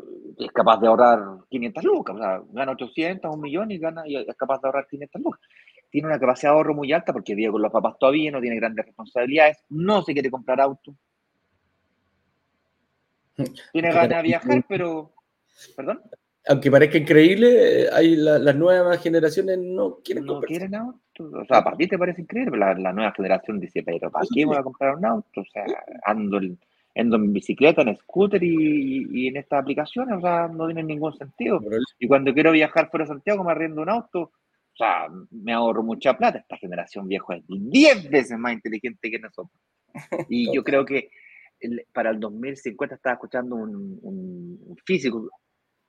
[0.46, 2.16] es capaz de ahorrar 500 lucas.
[2.16, 5.42] O sea, gana 800, un millón y, gana, y es capaz de ahorrar 500 lucas
[5.92, 8.56] tiene una capacidad de ahorro muy alta porque vive con los papás todavía, no tiene
[8.56, 10.96] grandes responsabilidades, no se quiere comprar auto.
[13.74, 15.14] Tiene ganas de viajar, pero...
[15.76, 16.02] ¿Perdón?
[16.48, 21.30] Aunque parezca increíble, hay las nuevas generaciones no quieren No quieren auto.
[21.34, 24.46] O sea, para ti te parece increíble, pero la, nueva generación dice, pero ¿para qué
[24.46, 25.42] voy a comprar un auto?
[25.42, 25.66] O sea,
[26.06, 26.40] ando,
[26.94, 31.60] en bicicleta, en scooter y, y, en estas aplicaciones, o sea, no tiene ningún sentido.
[32.00, 34.32] Y cuando quiero viajar fuera de Santiago me arriendo un auto
[34.74, 36.40] o sea, me ahorro mucha plata.
[36.40, 39.60] Esta generación viejo es 10 veces más inteligente que nosotros.
[40.30, 41.10] Y yo creo que
[41.94, 45.30] para el 2050 estaba escuchando un, físico,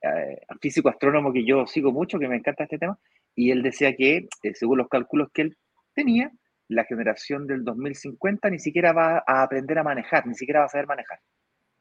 [0.02, 2.98] eh, físico astrónomo que yo sigo mucho, que me encanta este tema,
[3.34, 5.56] y él decía que, eh, según los cálculos que él
[5.94, 6.30] tenía,
[6.68, 10.70] la generación del 2050 ni siquiera va a aprender a manejar, ni siquiera va a
[10.70, 11.20] saber manejar.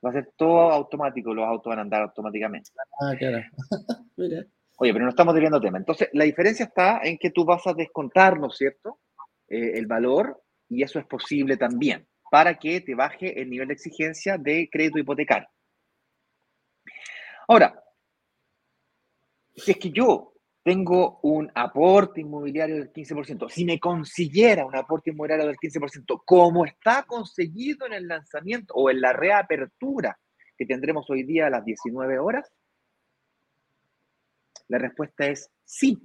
[0.03, 2.71] Va a ser todo automático, los autos van a andar automáticamente.
[2.99, 3.43] Ah, claro.
[4.17, 4.45] Mira.
[4.77, 5.77] Oye, pero no estamos debiendo tema.
[5.77, 8.99] Entonces, la diferencia está en que tú vas a descontar, ¿no es cierto?,
[9.47, 13.73] eh, el valor y eso es posible también para que te baje el nivel de
[13.73, 15.49] exigencia de crédito hipotecario.
[17.47, 17.83] Ahora,
[19.53, 20.30] si es que yo
[20.63, 26.65] tengo un aporte inmobiliario del 15%, si me consiguiera un aporte inmobiliario del 15%, como
[26.65, 30.19] está conseguido en el lanzamiento o en la reapertura
[30.55, 32.51] que tendremos hoy día a las 19 horas,
[34.67, 35.97] la respuesta es sí.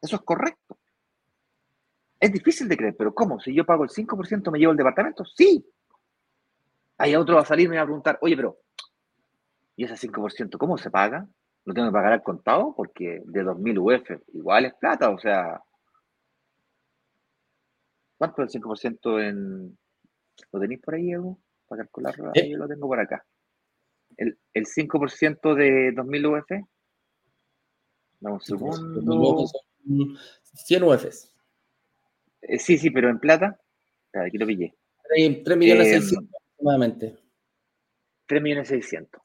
[0.00, 0.78] Eso es correcto.
[2.18, 3.38] Es difícil de creer, pero ¿cómo?
[3.38, 5.24] Si yo pago el 5%, ¿me llevo el departamento?
[5.24, 5.64] Sí.
[6.96, 8.58] Ahí otro va a salir y me va a preguntar, oye, pero,
[9.76, 11.28] ¿y ese 5% cómo se paga?
[11.68, 12.74] ¿Lo tengo que pagar al contado?
[12.74, 15.60] Porque de 2.000 UF igual es plata, o sea,
[18.18, 19.78] ¿Cuánto es el 5% en...
[20.52, 21.38] ¿Lo tenéis por ahí, Evo?
[21.68, 23.24] Para calcularlo, yo lo tengo por acá.
[24.16, 26.50] El, el 5% de 2000 UF.
[28.20, 29.46] Damos un segundo.
[30.54, 31.36] 100 UFs.
[32.40, 33.60] Eh, sí, sí, pero en plata.
[34.14, 34.74] Aquí lo pillé.
[35.44, 37.18] 3, millones 600 em, aproximadamente.
[38.26, 39.22] 3 millones 600.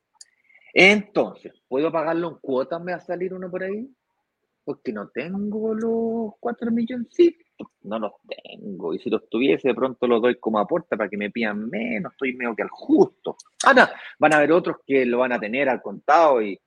[0.74, 2.82] Entonces, ¿puedo pagarlo en cuotas?
[2.82, 3.88] ¿Me va a salir uno por ahí?
[4.64, 7.08] Porque no tengo los 4 millones.
[7.12, 7.38] Sí,
[7.84, 8.94] no los tengo.
[8.94, 12.14] Y si los tuviese, de pronto los doy como aporte para que me pidan menos.
[12.14, 13.38] Estoy medio que al justo.
[13.66, 13.88] Ah, no.
[14.18, 16.60] Van a haber otros que lo van a tener al contado y,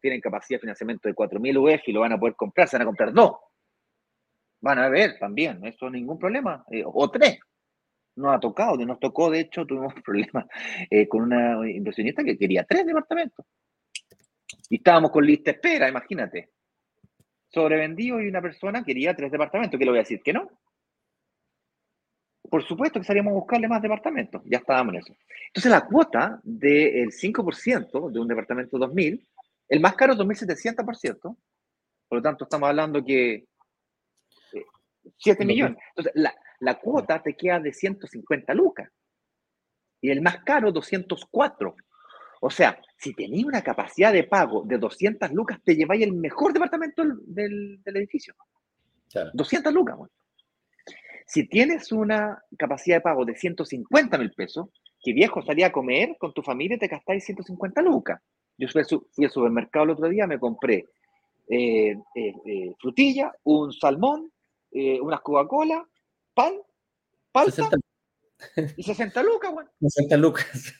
[0.00, 2.68] tienen capacidad de financiamiento de 4.000 UF y lo van a poder comprar.
[2.68, 3.32] Se van a comprar dos.
[4.60, 5.64] Van a ver también.
[5.64, 6.64] Eso es ningún problema.
[6.70, 7.40] Eh, o tres
[8.16, 10.46] nos ha tocado, nos tocó, de hecho, tuvimos problemas
[10.90, 13.46] eh, con una inversionista que quería tres departamentos.
[14.68, 16.50] Y estábamos con lista espera, imagínate.
[17.48, 19.78] Sobrevendido y una persona quería tres departamentos.
[19.78, 20.20] ¿Qué le voy a decir?
[20.22, 20.48] ¿Que no?
[22.48, 24.42] Por supuesto que salíamos a buscarle más departamentos.
[24.44, 25.16] Ya estábamos en eso.
[25.48, 29.28] Entonces, la cuota del 5% de un departamento 2000,
[29.68, 31.20] el más caro es 2.700%.
[31.20, 33.44] Por lo tanto, estamos hablando que
[35.18, 35.78] 7 eh, millones.
[35.90, 38.90] Entonces, la, la cuota te queda de 150 lucas.
[40.00, 41.74] Y el más caro, 204.
[42.42, 46.52] O sea, si tenéis una capacidad de pago de 200 lucas, te lleváis el mejor
[46.52, 48.34] departamento del, edificio.
[49.34, 49.98] 200 lucas.
[51.26, 54.68] Si tienes una capacidad de pago de 150 mil pesos,
[55.02, 58.20] que viejo salía a comer con tu familia te gastáis 150 lucas.
[58.58, 58.82] Yo fui,
[59.24, 60.86] al supermercado el otro día, me compré
[61.48, 64.30] eh, eh, eh, frutilla, un salmón,
[64.72, 65.84] unas Coca-Cola,
[66.40, 66.54] pan,
[67.32, 67.68] palta
[68.76, 69.68] y 60 lucas, weón.
[69.80, 70.74] 60 lucas.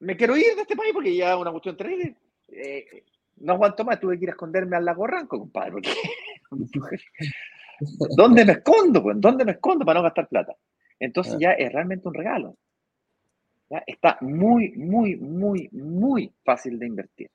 [0.00, 2.16] Me quiero ir de este país porque ya es una cuestión terrible.
[2.48, 3.04] Eh,
[3.36, 5.80] no aguanto más, tuve que ir a esconderme al lago Ranco, compadre.
[8.16, 9.20] ¿Dónde me escondo, weón?
[9.20, 10.54] ¿Dónde me escondo para no gastar plata?
[11.00, 11.38] Entonces ah.
[11.40, 12.56] ya es realmente un regalo.
[13.86, 17.30] Está muy, muy, muy, muy fácil de invertir.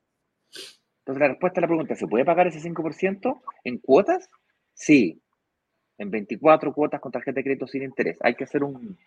[0.99, 4.29] Entonces la respuesta a la pregunta, ¿se puede pagar ese 5% en cuotas?
[4.73, 5.21] Sí,
[5.99, 8.17] en 24 cuotas con tarjeta de crédito sin interés.
[8.21, 8.97] Hay que hacer un,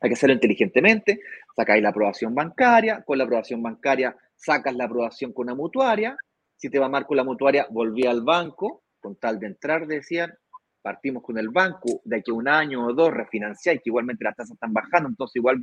[0.00, 1.20] hay que hacerlo inteligentemente,
[1.54, 6.16] sacáis la aprobación bancaria, con la aprobación bancaria sacas la aprobación con una mutuaria,
[6.56, 10.32] si te va mal con la mutuaria, volví al banco, con tal de entrar, decían,
[10.80, 14.34] partimos con el banco, de aquí a un año o dos refinanciáis, que igualmente las
[14.34, 15.62] tasas están bajando, entonces igual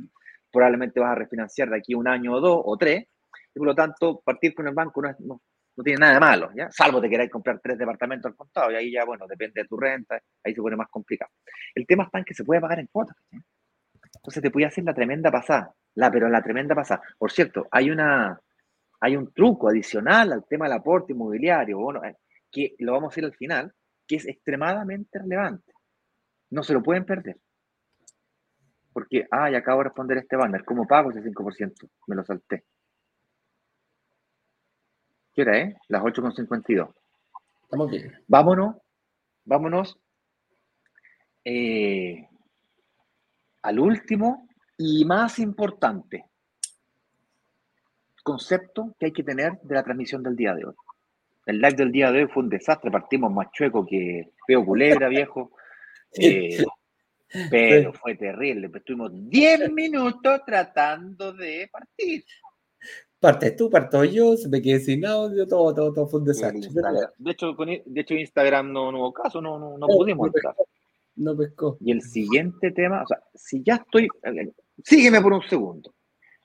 [0.50, 3.04] probablemente vas a refinanciar de aquí a un año o dos o tres,
[3.54, 5.16] y por lo tanto, partir con el banco no, es,
[5.82, 6.70] tiene nada de malo, ¿ya?
[6.70, 9.76] Salvo te queráis comprar tres departamentos al contado y ahí ya, bueno, depende de tu
[9.76, 11.30] renta, ahí se pone más complicado.
[11.74, 13.16] El tema está en que se puede pagar en cuotas.
[14.14, 17.02] Entonces te puede hacer la tremenda pasada, la, pero la tremenda pasada.
[17.16, 18.38] Por cierto, hay una,
[19.00, 22.16] hay un truco adicional al tema del aporte inmobiliario, bueno, eh,
[22.50, 23.72] que lo vamos a hacer al final,
[24.06, 25.72] que es extremadamente relevante.
[26.50, 27.36] No se lo pueden perder.
[28.92, 31.88] Porque, ah, acabo de responder este banner, ¿cómo pago ese 5%?
[32.08, 32.64] Me lo salté.
[35.40, 35.74] ¿Qué hora es?
[35.88, 36.92] Las 8.52.
[37.62, 38.12] Estamos bien.
[38.28, 38.76] Vámonos,
[39.46, 39.98] vámonos
[41.42, 42.28] eh,
[43.62, 46.26] al último y más importante
[48.22, 50.74] concepto que hay que tener de la transmisión del día de hoy.
[51.46, 55.08] El live del día de hoy fue un desastre, partimos más chueco que feo culebra,
[55.08, 55.52] viejo.
[56.18, 56.62] Eh,
[57.50, 62.24] pero fue terrible, estuvimos 10 minutos tratando de partir.
[63.20, 66.70] Partes tú, parto yo, se me quedé sin audio, todo, todo, todo fue un desastre.
[67.18, 70.54] De hecho, de hecho, Instagram no, hubo caso, no, no, no, pudimos entrar.
[71.16, 71.76] No pescó.
[71.80, 74.08] Y el siguiente tema, o sea, si ya estoy,
[74.82, 75.94] sígueme por un segundo.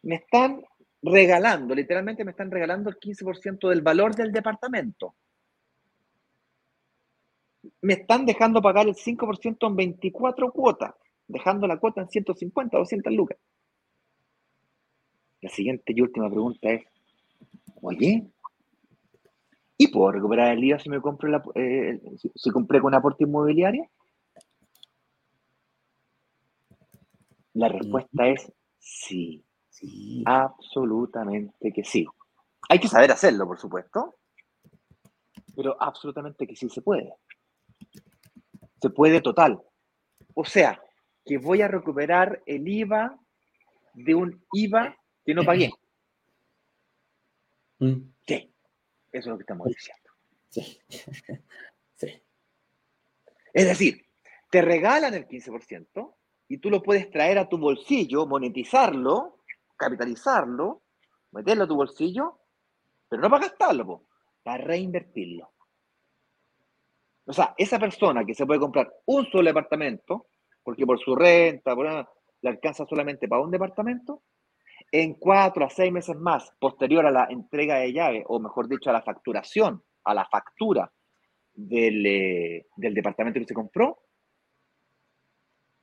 [0.02, 0.62] Me están
[1.02, 5.16] regalando, literalmente me están regalando el 15% del valor del departamento.
[7.82, 10.94] Me están dejando pagar el 5% en 24 cuotas,
[11.26, 13.38] dejando la cuota en 150, 200 lucas.
[15.46, 16.84] La siguiente y última pregunta es,
[17.80, 18.26] oye,
[19.78, 22.02] ¿y puedo recuperar el IVA si me compro la, eh,
[22.34, 23.88] si, compré con aporte inmobiliario?
[27.54, 32.08] La respuesta es sí, sí, absolutamente que sí.
[32.68, 34.16] Hay que saber hacerlo, por supuesto,
[35.56, 37.14] pero absolutamente que sí se puede.
[38.82, 39.62] Se puede total.
[40.34, 40.82] O sea,
[41.24, 43.16] que voy a recuperar el IVA
[43.94, 45.72] de un IVA que no pagué.
[47.80, 48.02] Mm.
[48.26, 48.54] Sí,
[49.12, 50.12] eso es lo que estamos diciendo.
[50.50, 50.80] Sí.
[51.96, 52.22] sí.
[53.54, 54.06] Es decir,
[54.50, 56.16] te regalan el 15%
[56.48, 59.40] y tú lo puedes traer a tu bolsillo, monetizarlo,
[59.76, 60.84] capitalizarlo,
[61.32, 62.40] meterlo a tu bolsillo,
[63.10, 64.06] pero no para gastarlo,
[64.44, 65.52] para reinvertirlo.
[67.26, 70.28] O sea, esa persona que se puede comprar un solo departamento
[70.66, 71.88] porque por su renta, por,
[72.42, 74.24] le alcanza solamente para un departamento,
[75.02, 78.90] en cuatro a seis meses más, posterior a la entrega de llave, o mejor dicho,
[78.90, 80.90] a la facturación, a la factura
[81.54, 84.00] del, eh, del departamento que se compró,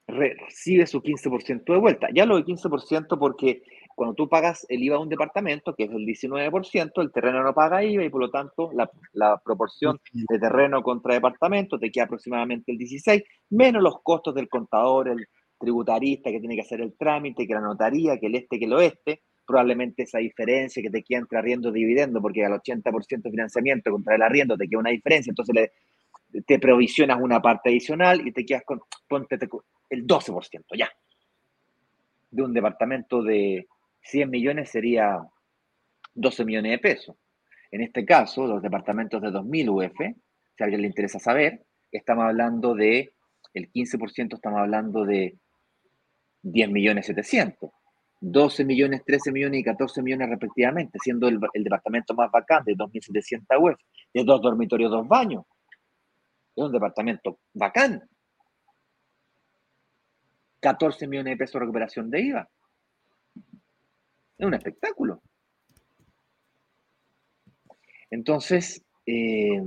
[0.06, 2.08] recibe su 15% de vuelta.
[2.14, 3.62] Ya lo de 15% porque
[3.94, 7.52] cuando tú pagas el IVA de un departamento, que es el 19%, el terreno no
[7.52, 12.04] paga IVA y por lo tanto la, la proporción de terreno contra departamento te queda
[12.04, 15.26] aproximadamente el 16%, menos los costos del contador, el
[15.62, 18.72] tributarista que tiene que hacer el trámite, que la notaría, que el este, que el
[18.72, 23.30] oeste, probablemente esa diferencia que te queda entre arriendo y dividendo, porque al 80% de
[23.30, 28.26] financiamiento contra el arriendo te queda una diferencia, entonces le, te provisionas una parte adicional
[28.26, 29.38] y te quedas con, ponte
[29.90, 30.90] el 12%, ya.
[32.30, 33.66] De un departamento de
[34.02, 35.18] 100 millones sería
[36.14, 37.16] 12 millones de pesos.
[37.70, 42.24] En este caso, los departamentos de 2.000 UF, si a alguien le interesa saber, estamos
[42.24, 43.12] hablando de,
[43.54, 45.36] el 15% estamos hablando de
[46.43, 47.70] 10 millones 700.
[48.24, 53.45] 12 millones, 13 millones y 14 millones respectivamente, siendo el, departamento más bacán de 2.700
[53.59, 53.80] UF,
[54.14, 55.45] de dos dormitorios, dos baños.
[56.55, 58.09] Es un departamento bacán.
[60.61, 62.49] 14 millones de pesos de recuperación de IVA.
[64.38, 65.20] Es un espectáculo.
[68.09, 69.61] Entonces, eh,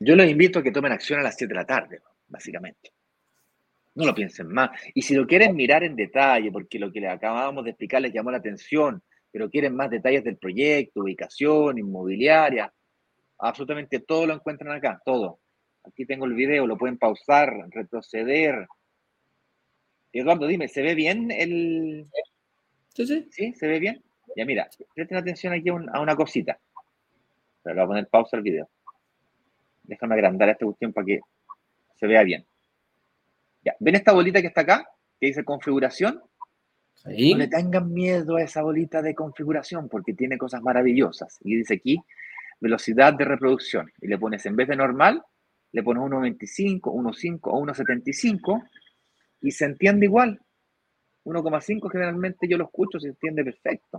[0.00, 2.92] yo los invito a que tomen acción a las 7 de la tarde, básicamente.
[3.94, 4.70] No lo piensen más.
[4.94, 8.12] Y si lo quieren mirar en detalle, porque lo que les acabamos de explicar les
[8.12, 12.72] llamó la atención, pero quieren más detalles del proyecto, ubicación, inmobiliaria,
[13.38, 15.40] absolutamente todo lo encuentran acá, todo.
[15.84, 18.66] Aquí tengo el video, lo pueden pausar, retroceder.
[20.12, 22.06] Eduardo, dime, ¿se ve bien el...?
[22.94, 23.28] Sí, sí.
[23.30, 23.52] ¿Sí?
[23.54, 24.02] ¿Se ve bien?
[24.36, 26.58] Ya mira, presten atención aquí a, una cosita.
[27.62, 28.68] Pero voy a poner pausa al video.
[29.88, 31.20] Déjame agrandar esta cuestión para que
[31.96, 32.46] se vea bien.
[33.64, 34.88] Ya, ¿ven esta bolita que está acá?
[35.18, 36.22] Que dice configuración.
[37.04, 41.38] No le tengan miedo a esa bolita de configuración porque tiene cosas maravillosas.
[41.42, 41.98] Y dice aquí,
[42.60, 43.90] velocidad de reproducción.
[44.00, 45.24] Y le pones en vez de normal,
[45.72, 48.68] le pones 1.25, 1.5 o 1.75
[49.40, 50.38] y se entiende igual.
[51.24, 53.98] 1.5 generalmente yo lo escucho, se entiende perfecto.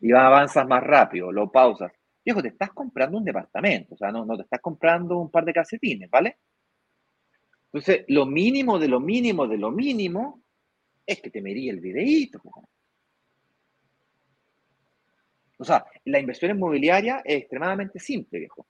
[0.00, 1.92] Y avanzas más rápido, lo pausas.
[2.26, 5.44] Viejo, te estás comprando un departamento, o sea, no, no te estás comprando un par
[5.44, 6.38] de calcetines, ¿vale?
[7.66, 10.42] Entonces, lo mínimo de lo mínimo de lo mínimo
[11.06, 12.42] es que te medí el videíto.
[15.56, 18.66] O sea, la inversión inmobiliaria es extremadamente simple, viejo.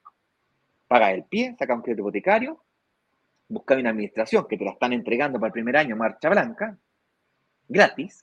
[0.86, 2.62] Paga el pie, saca un crédito hipotecario,
[3.48, 6.76] busca una administración que te la están entregando para el primer año, marcha blanca,
[7.66, 8.22] gratis,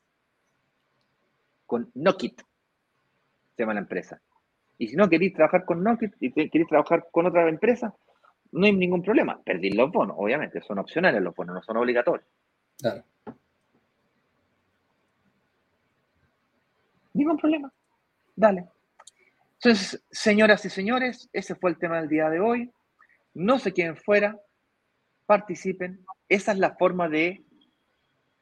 [1.65, 4.21] con Nokit, se llama la empresa.
[4.77, 7.93] Y si no queréis trabajar con Nokit y queréis trabajar con otra empresa,
[8.51, 9.41] no hay ningún problema.
[9.43, 12.27] Perdí los bonos, obviamente, son opcionales los bonos, no son obligatorios.
[12.79, 13.03] Claro.
[17.13, 17.71] Ningún problema.
[18.35, 18.67] Dale.
[19.55, 22.71] Entonces, señoras y señores, ese fue el tema del día de hoy.
[23.33, 24.37] No se queden fuera,
[25.25, 26.05] participen.
[26.27, 27.43] Esa es la forma de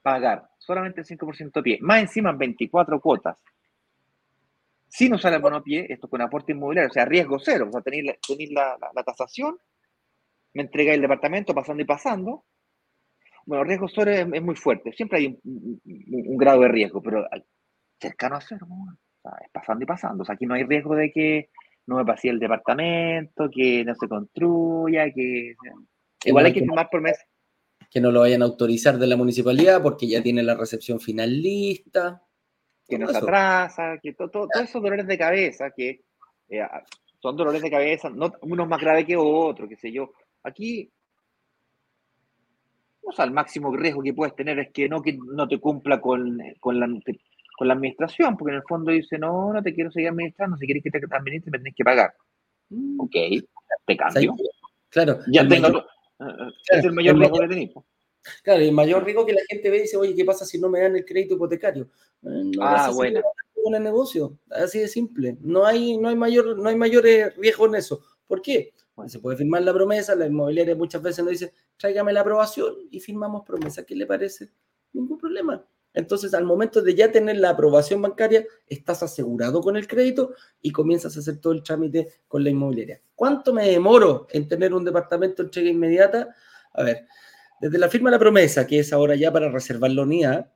[0.01, 0.49] pagar.
[0.57, 1.77] Solamente el 5% de pie.
[1.81, 3.37] Más encima, 24 cuotas.
[4.93, 7.67] Sin usar el bono pie, esto con aporte inmobiliario, o sea, riesgo cero.
[7.69, 9.57] O sea, tenéis, la, tasación,
[10.53, 12.43] me entregáis el departamento pasando y pasando.
[13.45, 14.91] Bueno, riesgo cero es, muy fuerte.
[14.91, 17.25] Siempre hay un, grado de riesgo, pero
[18.01, 18.67] cercano a cero.
[19.41, 20.23] es pasando y pasando.
[20.23, 21.49] O sea, aquí no hay riesgo de que
[21.87, 25.55] no me pase el departamento, que no se construya, que...
[26.25, 27.17] Igual hay que firmar por mes.
[27.89, 31.41] Que no lo vayan a autorizar de la municipalidad porque ya tiene la recepción final
[31.41, 32.21] lista.
[32.91, 36.01] Que no se atrasa, que todo, esos dolores de cabeza que
[36.49, 36.67] eh,
[37.19, 40.11] son dolores de cabeza, no unos más graves que otros, qué sé yo.
[40.43, 40.91] Aquí
[43.03, 45.99] o sea, el máximo riesgo que puedes tener es que no, que no te cumpla
[45.99, 46.87] con, con la,
[47.57, 50.65] con la administración, porque en el fondo dice, no, no te quiero seguir administrando, si
[50.65, 52.13] quieres que te administre me tenés que pagar.
[52.69, 52.99] Mm.
[52.99, 53.15] Ok,
[53.85, 54.35] te cambio.
[54.89, 55.19] Claro.
[55.27, 55.83] Ya tengo, eh,
[56.19, 57.71] eh, es el mayor riesgo que tenés.
[58.43, 60.69] Claro, el mayor riesgo que la gente ve y dice, oye, ¿qué pasa si no
[60.69, 61.89] me dan el crédito hipotecario?
[62.23, 63.21] Eh, ah, bueno.
[63.63, 65.37] Un negocio, así de simple.
[65.41, 67.03] No hay, no hay mayor, no hay mayor
[67.37, 68.01] riesgo en eso.
[68.25, 68.73] ¿Por qué?
[69.07, 72.99] se puede firmar la promesa, la inmobiliaria muchas veces nos dice, tráigame la aprobación y
[72.99, 73.83] firmamos promesa.
[73.83, 74.51] ¿Qué le parece?
[74.93, 75.65] Ningún problema.
[75.93, 80.71] Entonces, al momento de ya tener la aprobación bancaria, estás asegurado con el crédito y
[80.71, 83.01] comienzas a hacer todo el trámite con la inmobiliaria.
[83.13, 86.33] ¿Cuánto me demoro en tener un departamento entrega inmediata?
[86.73, 87.07] A ver,
[87.61, 90.51] desde la firma de la promesa, que es ahora ya para reservar la unidad,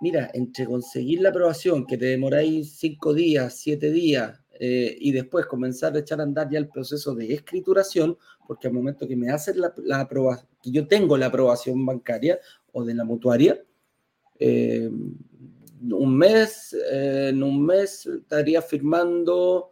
[0.00, 5.46] mira, entre conseguir la aprobación, que te demoráis cinco días, siete días, eh, y después
[5.46, 9.30] comenzar a echar a andar ya el proceso de escrituración, porque al momento que me
[9.30, 12.38] hacen la, aprobación, que yo tengo la aprobación bancaria
[12.72, 13.62] o de la mutuaria,
[14.38, 19.70] eh, un mes, eh, en un mes estaría firmando,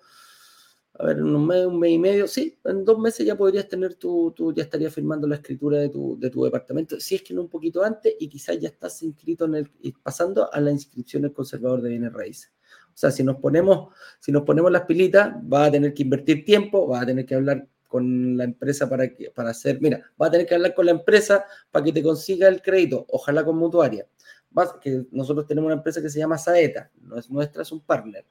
[0.96, 3.68] a ver, en un mes, un mes y medio, sí, en dos meses ya podrías
[3.68, 7.22] tener tu, tu ya estarías firmando la escritura de tu, de tu departamento, si es
[7.22, 9.70] que no un poquito antes, y quizás ya estás inscrito en el,
[10.02, 12.52] pasando a la inscripción del conservador de bienes raíces.
[12.94, 16.44] O sea, si nos ponemos, si nos ponemos las pilitas, va a tener que invertir
[16.44, 20.28] tiempo, va a tener que hablar con la empresa para, que, para hacer, mira, va
[20.28, 23.56] a tener que hablar con la empresa para que te consiga el crédito, ojalá con
[23.56, 24.06] mutuaria.
[24.50, 26.92] Vas, que nosotros tenemos una empresa que se llama Saeta,
[27.28, 28.24] nuestra, es un partner.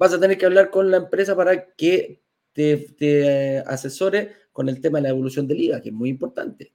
[0.00, 2.22] Vas a tener que hablar con la empresa para que
[2.54, 6.72] te, te asesore con el tema de la evolución del IVA, que es muy importante.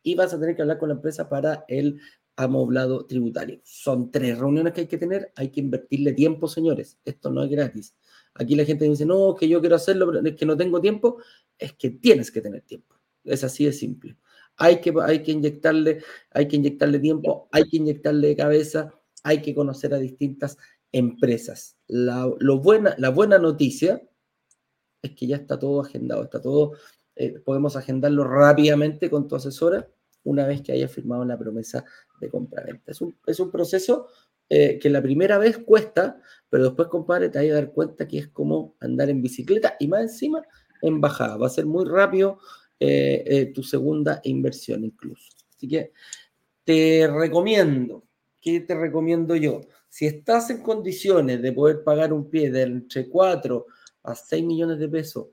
[0.00, 2.00] Y vas a tener que hablar con la empresa para el
[2.36, 3.60] amoblado tributario.
[3.64, 7.00] Son tres reuniones que hay que tener, hay que invertirle tiempo, señores.
[7.04, 7.96] Esto no es gratis.
[8.34, 11.16] Aquí la gente dice, no, que yo quiero hacerlo, pero es que no tengo tiempo.
[11.58, 12.94] Es que tienes que tener tiempo.
[13.24, 14.16] Es así de simple.
[14.56, 18.94] Hay que, hay que, inyectarle, hay que inyectarle tiempo, hay que inyectarle cabeza,
[19.24, 20.58] hay que conocer a distintas
[20.92, 21.76] empresas.
[21.88, 24.02] La, lo buena, la buena noticia
[25.02, 26.72] es que ya está todo agendado, está todo,
[27.16, 29.88] eh, podemos agendarlo rápidamente con tu asesora
[30.24, 31.84] una vez que haya firmado la promesa
[32.20, 32.92] de compra-venta.
[32.92, 34.06] Es un, es un proceso
[34.48, 38.18] eh, que la primera vez cuesta, pero después, compadre, te vas a dar cuenta que
[38.18, 40.42] es como andar en bicicleta y más encima
[40.80, 41.36] en bajada.
[41.36, 42.38] Va a ser muy rápido
[42.78, 45.30] eh, tu segunda inversión incluso.
[45.56, 45.92] Así que
[46.64, 48.04] te recomiendo,
[48.40, 49.62] ¿qué te recomiendo yo?
[49.92, 53.66] Si estás en condiciones de poder pagar un pie de entre 4
[54.04, 55.26] a 6 millones de pesos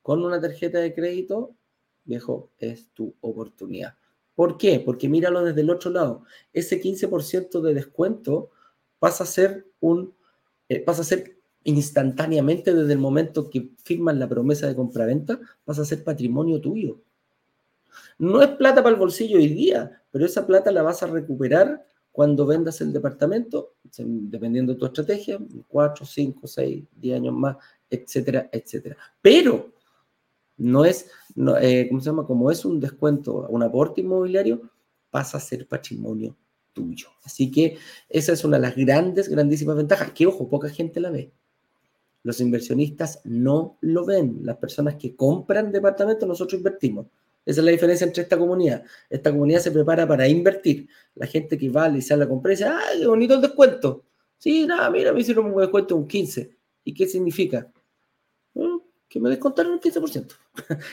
[0.00, 1.54] con una tarjeta de crédito,
[2.02, 3.94] viejo, es tu oportunidad.
[4.34, 4.80] ¿Por qué?
[4.80, 6.24] Porque míralo desde el otro lado.
[6.54, 8.48] Ese 15% de descuento
[8.98, 10.14] pasa a ser un
[10.70, 15.82] eh, pasa a ser instantáneamente desde el momento que firman la promesa de compraventa, pasa
[15.82, 17.02] a ser patrimonio tuyo.
[18.16, 21.84] No es plata para el bolsillo hoy día, pero esa plata la vas a recuperar
[22.16, 25.38] cuando vendas el departamento, dependiendo de tu estrategia,
[25.68, 27.58] 4, 5, 6, 10 años más,
[27.90, 28.96] etcétera, etcétera.
[29.20, 29.70] Pero
[30.56, 31.10] no es,
[31.60, 32.26] eh, ¿cómo se llama?
[32.26, 34.62] Como es un descuento, un aporte inmobiliario,
[35.10, 36.34] pasa a ser patrimonio
[36.72, 37.08] tuyo.
[37.22, 37.76] Así que
[38.08, 41.34] esa es una de las grandes, grandísimas ventajas, que ojo, poca gente la ve.
[42.22, 44.38] Los inversionistas no lo ven.
[44.40, 47.08] Las personas que compran departamentos, nosotros invertimos.
[47.46, 48.84] Esa es la diferencia entre esta comunidad.
[49.08, 50.88] Esta comunidad se prepara para invertir.
[51.14, 54.04] La gente que va a sale a comprar y dice, ¡ay, qué bonito el descuento!
[54.36, 56.56] Sí, nada, mira, me hicieron un descuento de un 15.
[56.84, 57.72] ¿Y qué significa?
[59.08, 60.34] que me descontaron el 15%.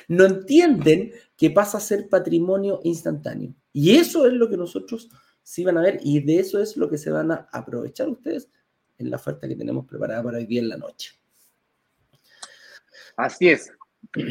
[0.09, 3.53] no entienden que pasa a ser patrimonio instantáneo.
[3.71, 5.09] Y eso es lo que nosotros
[5.41, 8.49] sí van a ver y de eso es lo que se van a aprovechar ustedes
[8.97, 11.19] en la oferta que tenemos preparada para hoy día en la noche.
[13.17, 13.71] Así es.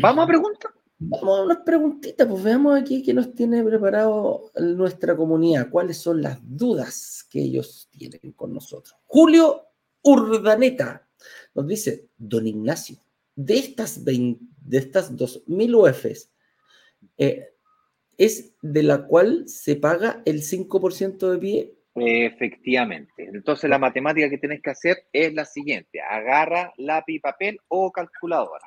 [0.00, 0.72] ¿Vamos a preguntas?
[1.04, 6.22] Vamos a unas preguntitas, pues veamos aquí qué nos tiene preparado nuestra comunidad, cuáles son
[6.22, 8.94] las dudas que ellos tienen con nosotros.
[9.06, 9.62] Julio
[10.02, 11.08] Urdaneta
[11.54, 12.98] nos dice, don Ignacio,
[13.34, 14.38] de estas, de
[14.70, 16.30] estas 2.000 UFs,
[17.18, 17.48] eh,
[18.16, 21.74] ¿es de la cual se paga el 5% de pie?
[21.94, 23.24] Efectivamente.
[23.32, 26.00] Entonces la matemática que tienes que hacer es la siguiente.
[26.00, 28.64] Agarra lápiz, papel o calculadora.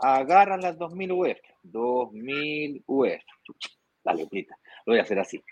[0.00, 1.38] Agarra las 2.000 UF.
[1.64, 3.22] 2.000 UF.
[4.04, 4.56] La letrita.
[4.86, 5.42] Lo voy a hacer así.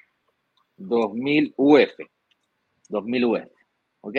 [0.79, 1.91] 2.000 UF.
[2.89, 3.53] 2.000 UF.
[4.01, 4.17] ¿Ok?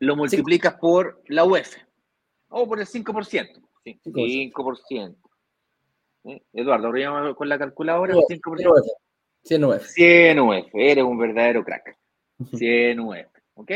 [0.00, 1.76] Lo multiplicas por la UF.
[2.48, 3.62] O por el 5%.
[3.84, 5.16] 5%.
[6.24, 6.42] ¿Eh?
[6.52, 8.14] Eduardo, abrimos con la calculadora.
[8.14, 8.82] 5%.
[9.44, 9.86] 100 UF.
[9.86, 10.68] 100 UF.
[10.72, 11.96] Eres un verdadero crack.
[12.56, 13.26] 100 UF.
[13.54, 13.70] ¿Ok?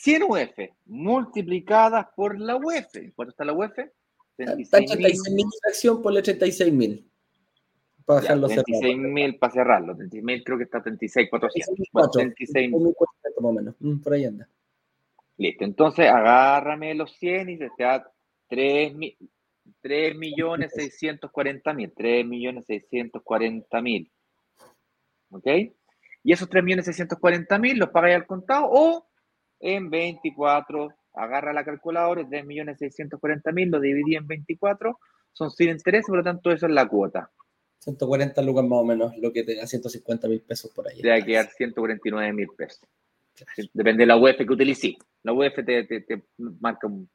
[0.00, 3.12] 100 UF multiplicadas por la UF.
[3.14, 3.78] ¿Cuánto está la UF?
[4.36, 7.06] 36 mil acción por 36 mil.
[8.06, 9.94] Para dejarlo 36 mil para cerrarlo.
[9.94, 12.10] 36 mil creo que está 36, 400.
[12.12, 12.82] 36 mil.
[12.82, 12.94] Más
[13.36, 13.74] o menos.
[13.78, 14.48] Mm, por ahí anda.
[15.36, 18.10] Listo, entonces agárrame los 100 y se te da
[18.48, 18.94] 3,
[19.82, 24.10] 3 millones 640 mil, 3 millones 640 mil.
[25.30, 25.46] ¿Ok?
[26.22, 29.09] Y esos 3 millones 640 mil los pagáis al contado o
[29.60, 34.98] en 24, agarra la calculadora, 3 millones 640 mil, lo dividí en 24,
[35.32, 37.30] son sin interés, por lo tanto eso es la cuota.
[37.80, 41.00] 140 lucas más o menos, lo que te da 150 mil pesos por ahí.
[41.00, 42.86] Te va a quedar 149 mil pesos.
[43.72, 44.96] Depende de la UEF que utilices.
[45.22, 46.24] La UEF te, te,
[46.60, 47.08] marca un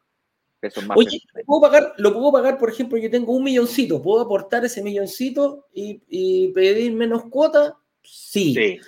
[0.59, 0.97] peso más.
[0.97, 4.65] Oye, ¿lo puedo, pagar, lo puedo pagar, por ejemplo, yo tengo un milloncito, ¿puedo aportar
[4.65, 7.77] ese milloncito y, y pedir menos cuota?
[8.01, 8.79] Sí.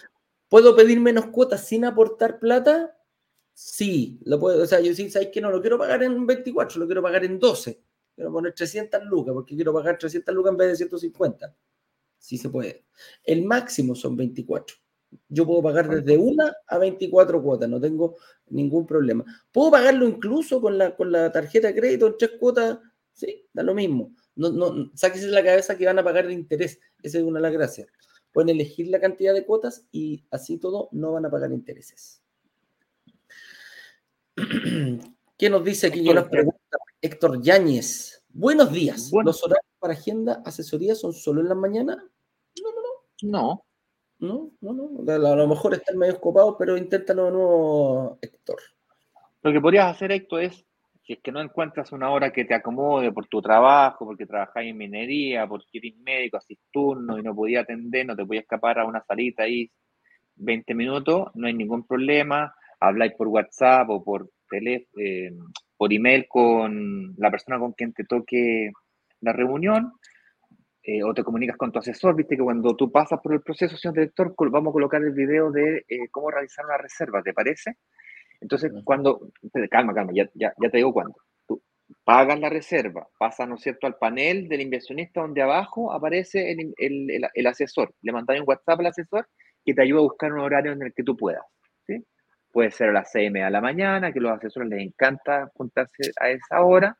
[0.49, 2.96] ¿Puedo pedir menos cuotas sin aportar plata?
[3.59, 6.79] Sí, lo puedo, o sea, yo sí, ¿sabes que no lo quiero pagar en 24,
[6.79, 7.81] lo quiero pagar en 12.
[8.13, 11.55] Quiero poner 300 lucas porque quiero pagar 300 lucas en vez de 150.
[12.19, 12.85] Sí se puede.
[13.23, 14.75] El máximo son 24.
[15.27, 18.17] Yo puedo pagar desde una a 24 cuotas, no tengo
[18.49, 19.25] ningún problema.
[19.51, 22.77] Puedo pagarlo incluso con la, con la tarjeta de crédito en tres cuotas,
[23.11, 24.13] sí, da lo mismo.
[24.35, 26.79] No, no, sáquese la cabeza que van a pagar el interés.
[27.01, 27.87] Esa es una de las gracias.
[28.31, 32.21] Pueden elegir la cantidad de cuotas y así todo no van a pagar intereses.
[35.37, 36.03] ¿Qué nos dice aquí?
[36.03, 38.23] nos pregunta Héctor Yáñez.
[38.29, 39.11] Buenos días.
[39.23, 41.95] ¿Los horarios para agenda, asesoría son solo en la mañana?
[41.95, 43.63] No, no, no.
[44.19, 44.51] No.
[44.61, 48.57] No, no, A lo mejor están medio copados, pero inténtalo de nuevo, Héctor.
[49.43, 50.65] Lo que podrías hacer, Héctor, es,
[51.03, 54.71] si es que no encuentras una hora que te acomode por tu trabajo, porque trabajáis
[54.71, 58.79] en minería, porque eres médico, haces turno y no podías atender, no te podías escapar
[58.79, 59.71] a una salita ahí
[60.35, 62.53] 20 minutos, no hay ningún problema.
[62.79, 65.31] Habláis por WhatsApp o por teléfono, eh,
[65.75, 68.71] por email con la persona con quien te toque
[69.21, 69.93] la reunión,
[70.89, 73.75] eh, o te comunicas con tu asesor, viste que cuando tú pasas por el proceso,
[73.75, 77.75] señor director, vamos a colocar el video de eh, cómo realizar una reserva, ¿te parece?
[78.39, 79.31] Entonces, cuando,
[79.69, 81.15] calma, calma, ya, ya, ya te digo cuándo.
[81.45, 81.61] Tú
[82.05, 86.73] pagas la reserva, pasas, ¿no es cierto?, al panel del inversionista donde abajo aparece el,
[86.77, 87.93] el, el, asesor.
[88.01, 89.27] Le mandas un WhatsApp al asesor
[89.65, 91.43] que te ayuda a buscar un horario en el que tú puedas.
[92.57, 96.11] Puede ser a las 6 de la mañana, que a los asesores les encanta juntarse
[96.19, 96.97] a esa hora,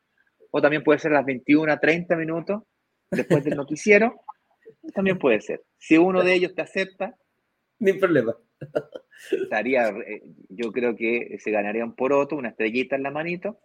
[0.52, 2.62] o también puede ser a las 21 a 30 minutos
[3.10, 4.20] después del noticiero,
[4.94, 5.64] también puede ser.
[5.76, 7.16] Si uno de ellos te acepta,
[7.80, 8.36] ni problema.
[9.32, 13.58] Estaría, eh, yo creo que se ganaría un poroto, una estrellita en la manito,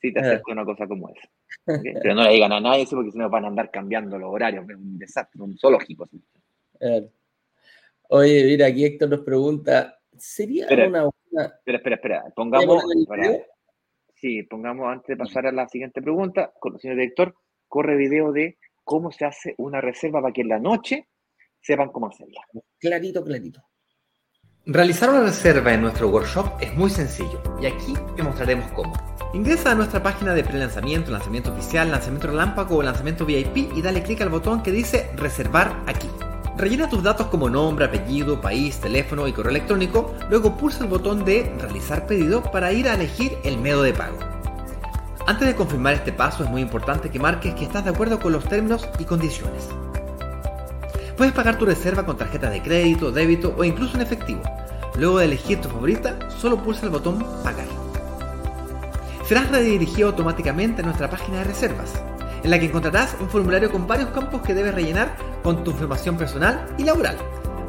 [0.00, 1.28] si te acepta una cosa como esa.
[2.00, 4.32] Pero no le digan a nadie eso porque si no van a andar cambiando los
[4.32, 6.08] horarios, es un desastre, un zoológico.
[8.08, 12.24] Oye, mira, aquí Héctor nos pregunta, ¿sería una Espera, espera, espera.
[12.34, 12.82] Pongamos.
[14.14, 17.34] sí, pongamos antes de pasar a la siguiente pregunta, con el señor director,
[17.68, 21.08] corre video de cómo se hace una reserva para que en la noche
[21.60, 22.40] sepan cómo hacerla.
[22.78, 23.62] Clarito, clarito.
[24.66, 28.92] Realizar una reserva en nuestro workshop es muy sencillo y aquí te mostraremos cómo.
[29.32, 34.02] Ingresa a nuestra página de pre-lanzamiento, lanzamiento oficial, lanzamiento relámpago o lanzamiento VIP y dale
[34.02, 36.08] clic al botón que dice reservar aquí.
[36.60, 41.24] Rellena tus datos como nombre, apellido, país, teléfono y correo electrónico, luego pulsa el botón
[41.24, 44.18] de realizar pedido para ir a elegir el método de pago.
[45.26, 48.32] Antes de confirmar este paso es muy importante que marques que estás de acuerdo con
[48.32, 49.68] los términos y condiciones.
[51.16, 54.42] Puedes pagar tu reserva con tarjeta de crédito, débito o incluso en efectivo.
[54.98, 57.68] Luego de elegir tu favorita, solo pulsa el botón Pagar.
[59.26, 62.02] Serás redirigido automáticamente a nuestra página de reservas,
[62.42, 66.16] en la que encontrarás un formulario con varios campos que debes rellenar con tu información
[66.16, 67.16] personal y laboral,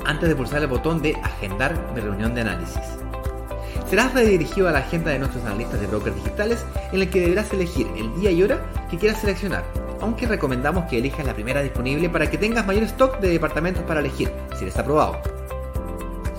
[0.05, 2.81] antes de pulsar el botón de Agendar mi reunión de análisis.
[3.89, 7.51] Serás redirigido a la agenda de nuestros analistas de brokers digitales en la que deberás
[7.51, 9.65] elegir el día y hora que quieras seleccionar,
[9.99, 13.99] aunque recomendamos que elijas la primera disponible para que tengas mayor stock de departamentos para
[13.99, 15.19] elegir, si eres aprobado.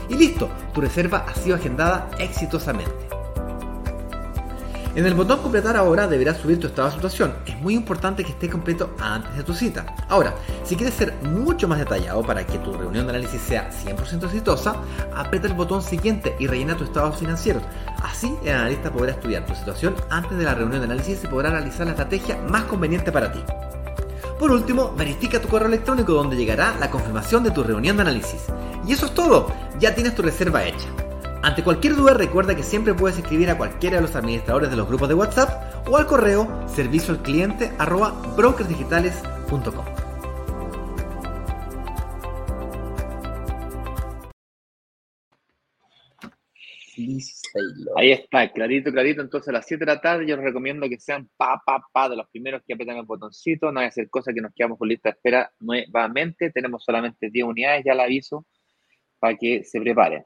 [0.09, 3.22] Y listo, tu reserva ha sido agendada exitosamente.
[4.95, 7.35] En el botón completar ahora deberás subir tu estado de situación.
[7.47, 9.87] Es muy importante que esté completo antes de tu cita.
[10.11, 10.35] Ahora,
[10.65, 14.77] si quieres ser mucho más detallado para que tu reunión de análisis sea 100% exitosa,
[15.15, 17.63] aprieta el botón siguiente y rellena tu estado financiero.
[18.03, 21.49] Así el analista podrá estudiar tu situación antes de la reunión de análisis y podrá
[21.49, 23.41] realizar la estrategia más conveniente para ti.
[24.39, 28.43] Por último, verifica tu correo electrónico donde llegará la confirmación de tu reunión de análisis.
[28.87, 30.89] Y eso es todo, ya tienes tu reserva hecha.
[31.43, 34.87] Ante cualquier duda recuerda que siempre puedes escribir a cualquiera de los administradores de los
[34.87, 39.85] grupos de WhatsApp o al correo servicio al cliente arroba brokersdigitales.com.
[47.97, 49.21] Ahí está, clarito, clarito.
[49.21, 52.09] Entonces a las 7 de la tarde yo les recomiendo que sean pa, pa, pa
[52.09, 53.73] de los primeros que apretan el botoncito.
[53.73, 56.53] No hay que hacer cosas que nos quedamos con lista de espera nuevamente.
[56.53, 58.47] Tenemos solamente 10 unidades, ya la aviso,
[59.19, 60.25] para que se preparen.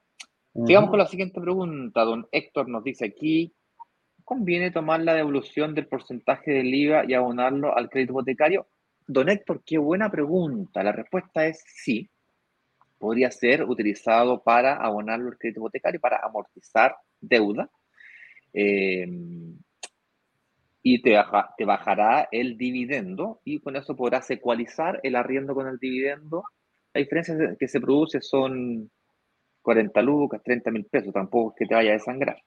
[0.64, 2.02] Sigamos con la siguiente pregunta.
[2.04, 3.52] Don Héctor nos dice aquí,
[4.24, 8.66] ¿conviene tomar la devolución del porcentaje del IVA y abonarlo al crédito hipotecario?
[9.06, 10.82] Don Héctor, qué buena pregunta.
[10.82, 12.08] La respuesta es sí.
[12.98, 17.68] Podría ser utilizado para abonarlo al crédito hipotecario, para amortizar deuda.
[18.54, 19.06] Eh,
[20.82, 21.16] y te,
[21.58, 26.44] te bajará el dividendo y con eso podrás ecualizar el arriendo con el dividendo.
[26.94, 28.90] La diferencia que se produce son
[29.66, 32.40] 40 lucas, 30 mil pesos, tampoco es que te vaya a desangrar.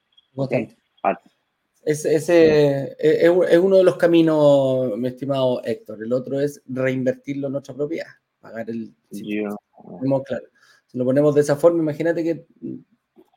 [1.83, 6.01] ese e, es, uno de los caminos, mi estimado Héctor.
[6.01, 8.07] El otro es reinvertirlo en otra propiedad,
[8.39, 8.95] pagar el...
[9.11, 10.47] Si, claro.
[10.85, 12.45] si lo ponemos de esa forma, imagínate que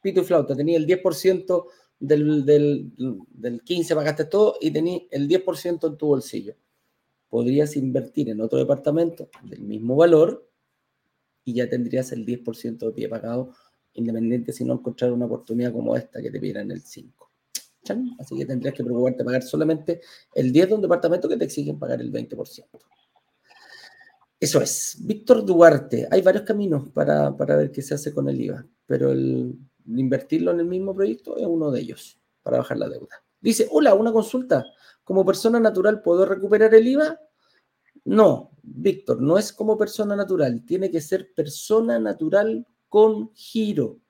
[0.01, 1.65] Pito y Flauta tenía el 10%
[1.99, 2.93] del, del,
[3.31, 6.55] del 15 pagaste todo y tenías el 10% en tu bolsillo.
[7.29, 10.49] Podrías invertir en otro departamento del mismo valor
[11.45, 13.53] y ya tendrías el 10% de pie pagado,
[13.95, 17.31] independiente si no encontrar una oportunidad como esta que te pidieran el 5.
[18.19, 20.01] Así que tendrías que preocuparte pagar solamente
[20.35, 22.67] el 10 de un departamento que te exigen pagar el 20%.
[24.39, 24.97] Eso es.
[25.01, 29.13] Víctor Duarte, hay varios caminos para, para, ver qué se hace con el IVA, pero
[29.13, 33.23] el invertirlo en el mismo proyecto es uno de ellos para bajar la deuda.
[33.41, 34.65] Dice, hola, una consulta.
[35.05, 37.19] ¿Como persona natural puedo recuperar el IVA?
[38.05, 44.01] No, Víctor, no es como persona natural, tiene que ser persona natural con giro.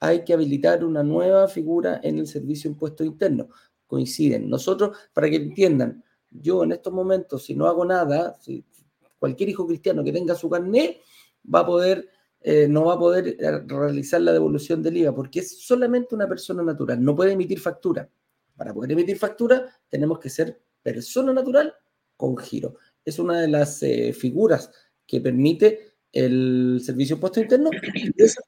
[0.00, 3.50] Hay que habilitar una nueva figura en el servicio impuesto interno.
[3.86, 4.50] Coinciden.
[4.50, 8.36] Nosotros, para que entiendan, yo en estos momentos, si no hago nada,
[9.20, 10.98] cualquier hijo cristiano que tenga su carnet,
[11.54, 12.08] va a poder,
[12.40, 16.26] eh, no va a poder eh, realizar la devolución del IVA, porque es solamente una
[16.26, 18.10] persona natural, no puede emitir factura.
[18.56, 21.72] Para poder emitir factura, tenemos que ser persona natural
[22.16, 22.74] con giro
[23.04, 24.70] es una de las eh, figuras
[25.06, 28.42] que permite el servicio impuesto interno y esa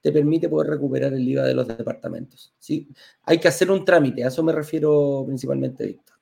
[0.00, 2.52] te permite poder recuperar el IVA de los departamentos.
[2.58, 2.88] ¿sí?
[3.24, 6.16] Hay que hacer un trámite, a eso me refiero principalmente, Víctor.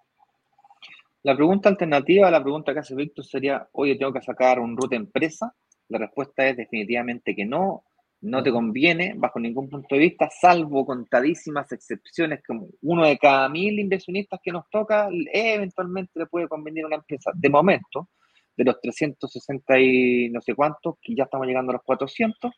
[1.25, 4.77] La pregunta alternativa a la pregunta que hace Víctor sería, oye, ¿tengo que sacar un
[4.77, 5.53] root empresa?
[5.89, 7.85] La respuesta es definitivamente que no,
[8.21, 13.49] no te conviene bajo ningún punto de vista, salvo contadísimas excepciones, como uno de cada
[13.49, 17.33] mil inversionistas que nos toca, eventualmente le puede convenir a una empresa.
[17.35, 18.11] De momento,
[18.57, 22.53] de los 360 y no sé cuántos, que ya estamos llegando a los 400,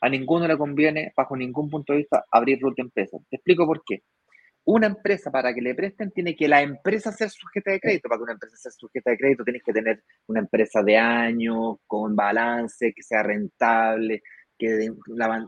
[0.00, 3.18] a ninguno le conviene, bajo ningún punto de vista, abrir root de empresa.
[3.30, 4.02] Te explico por qué.
[4.64, 8.08] Una empresa, para que le presten, tiene que la empresa ser sujeta de crédito.
[8.08, 11.76] Para que una empresa sea sujeta de crédito, tienes que tener una empresa de años,
[11.86, 14.22] con balance, que sea rentable,
[14.56, 15.44] que la,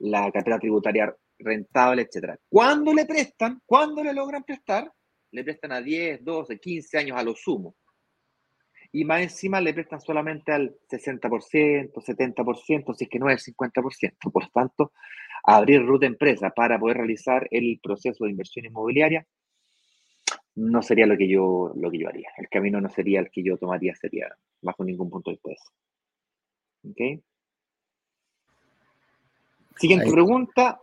[0.00, 2.38] la, cartera tributaria rentable, etcétera.
[2.48, 4.90] Cuando le prestan, cuando le logran prestar,
[5.30, 7.74] le prestan a 10, 12, 15 años a lo sumo.
[8.96, 13.54] Y más encima le prestan solamente al 60%, 70%, si es que no es el
[13.54, 14.32] 50%.
[14.32, 14.92] Por lo tanto,
[15.44, 19.26] abrir ruta empresa para poder realizar el proceso de inversión inmobiliaria
[20.54, 22.30] no sería lo que yo, lo que yo haría.
[22.38, 25.70] El camino no sería el que yo tomaría, sería bajo ningún punto de vista.
[26.88, 27.22] ¿Ok?
[29.76, 30.80] Siguiente pregunta.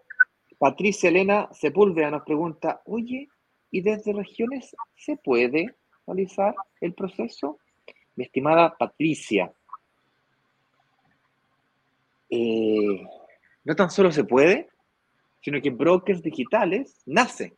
[0.59, 3.27] Patricia Elena Sepúlveda nos pregunta, oye,
[3.71, 5.73] ¿y desde regiones se puede
[6.05, 7.57] realizar el proceso?
[8.15, 9.51] Mi estimada Patricia,
[12.29, 13.03] eh,
[13.63, 14.69] no tan solo se puede,
[15.41, 17.53] sino que brokers digitales nace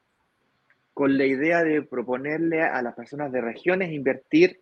[0.94, 4.62] con la idea de proponerle a las personas de regiones invertir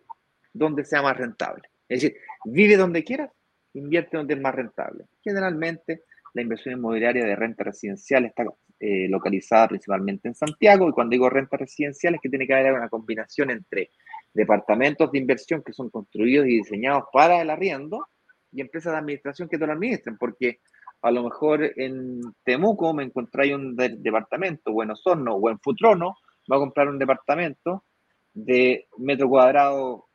[0.52, 1.68] donde sea más rentable.
[1.88, 3.30] Es decir, vive donde quieras,
[3.74, 5.04] invierte donde es más rentable.
[5.22, 6.02] Generalmente
[6.34, 8.44] la inversión inmobiliaria de renta residencial está
[8.80, 12.72] eh, localizada principalmente en Santiago y cuando digo renta residencial es que tiene que haber
[12.72, 13.90] una combinación entre
[14.34, 18.06] departamentos de inversión que son construidos y diseñados para el arriendo
[18.52, 20.60] y empresas de administración que te lo administren, porque
[21.02, 26.16] a lo mejor en Temuco me encontráis un departamento, o en Osorno o en Futrono,
[26.50, 27.84] va a comprar un departamento
[28.32, 30.06] de metro cuadrado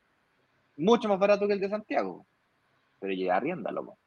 [0.77, 2.25] mucho más barato que el de Santiago,
[2.99, 3.97] pero llega arriéndalo.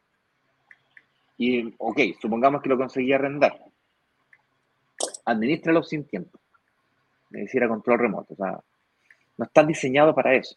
[1.38, 3.58] Y, ok, supongamos que lo conseguí arrendar.
[5.24, 6.38] Administralo sin tiempo.
[7.30, 8.34] Me decir control remoto.
[8.34, 8.60] O sea,
[9.36, 10.56] no está diseñado para eso.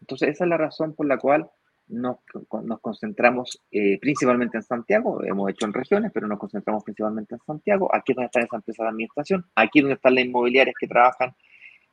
[0.00, 1.50] Entonces, esa es la razón por la cual
[1.86, 2.18] nos,
[2.62, 5.22] nos concentramos eh, principalmente en Santiago.
[5.22, 7.94] Hemos hecho en regiones, pero nos concentramos principalmente en Santiago.
[7.94, 9.46] Aquí es donde están esas empresas de administración.
[9.54, 11.34] Aquí es donde están las inmobiliarias que trabajan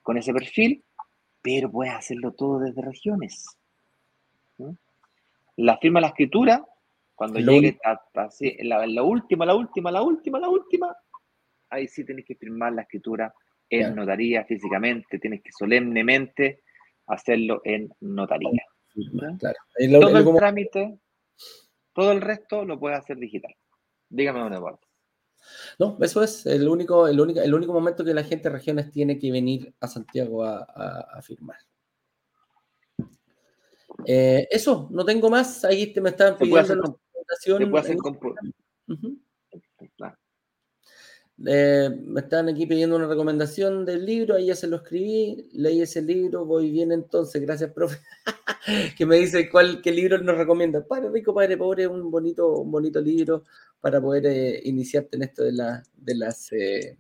[0.02, 0.84] con ese perfil.
[1.42, 3.46] Pero puedes hacerlo todo desde regiones.
[5.56, 6.66] La firma de la escritura
[7.22, 10.98] cuando llegue hasta así, la, la, última, la última, la última, la última,
[11.70, 13.32] ahí sí tienes que firmar la escritura
[13.72, 16.62] en notaría físicamente, tienes que solemnemente
[17.08, 18.64] hacerlo en notaría.
[19.40, 19.58] Claro.
[20.00, 21.00] todo el trámite,
[21.94, 23.56] todo el resto lo puedes hacer digital.
[24.10, 24.86] Dígame dónde parte.
[25.80, 28.92] No, eso es el único, el único, el único momento que la gente de regiones
[28.92, 31.58] tiene que venir a Santiago a, a firmar.
[34.06, 35.64] Eh, eso, no tengo más.
[35.66, 37.00] Ahí te me estaban pidiendo
[41.46, 45.82] eh, me están aquí pidiendo una recomendación del libro, ahí ya se lo escribí, leí
[45.82, 48.00] ese libro, voy bien entonces, gracias, profe.
[48.98, 50.86] que me dice cuál, qué libro nos recomienda.
[50.86, 53.44] Padre rico, padre pobre, un bonito, un bonito libro
[53.80, 56.98] para poder eh, iniciarte en esto de, la, de las eh,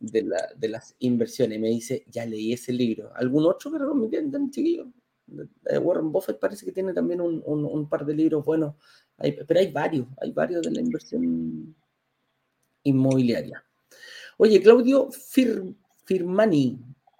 [0.00, 1.60] de, la, de, las inversiones.
[1.60, 3.10] Me dice, ya leí ese libro.
[3.14, 4.92] ¿Algún otro que recomienden, chiquillo?
[5.82, 8.74] Warren Buffett parece que tiene también un, un, un par de libros buenos
[9.18, 11.74] pero hay varios, hay varios de la inversión
[12.88, 13.64] inmobiliaria.
[14.36, 15.08] Oye, Claudio
[16.04, 16.78] Firmani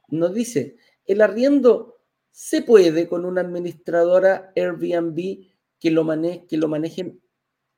[0.09, 1.99] nos dice, el arriendo
[2.31, 5.47] se puede con una administradora Airbnb
[5.81, 6.07] que lo,
[6.49, 7.21] que lo manejen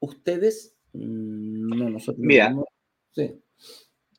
[0.00, 0.76] ustedes.
[0.92, 2.22] Mm, no, nosotros.
[2.24, 2.54] Mira,
[3.12, 3.40] sí.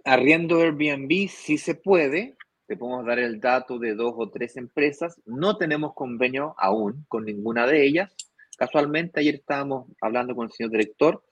[0.04, 2.38] arriendo Airbnb sí se puede.
[2.66, 5.22] Te podemos dar el dato de dos o tres empresas.
[5.26, 8.12] No tenemos convenio aún con ninguna de ellas.
[8.58, 11.24] Casualmente ayer estábamos hablando con el señor director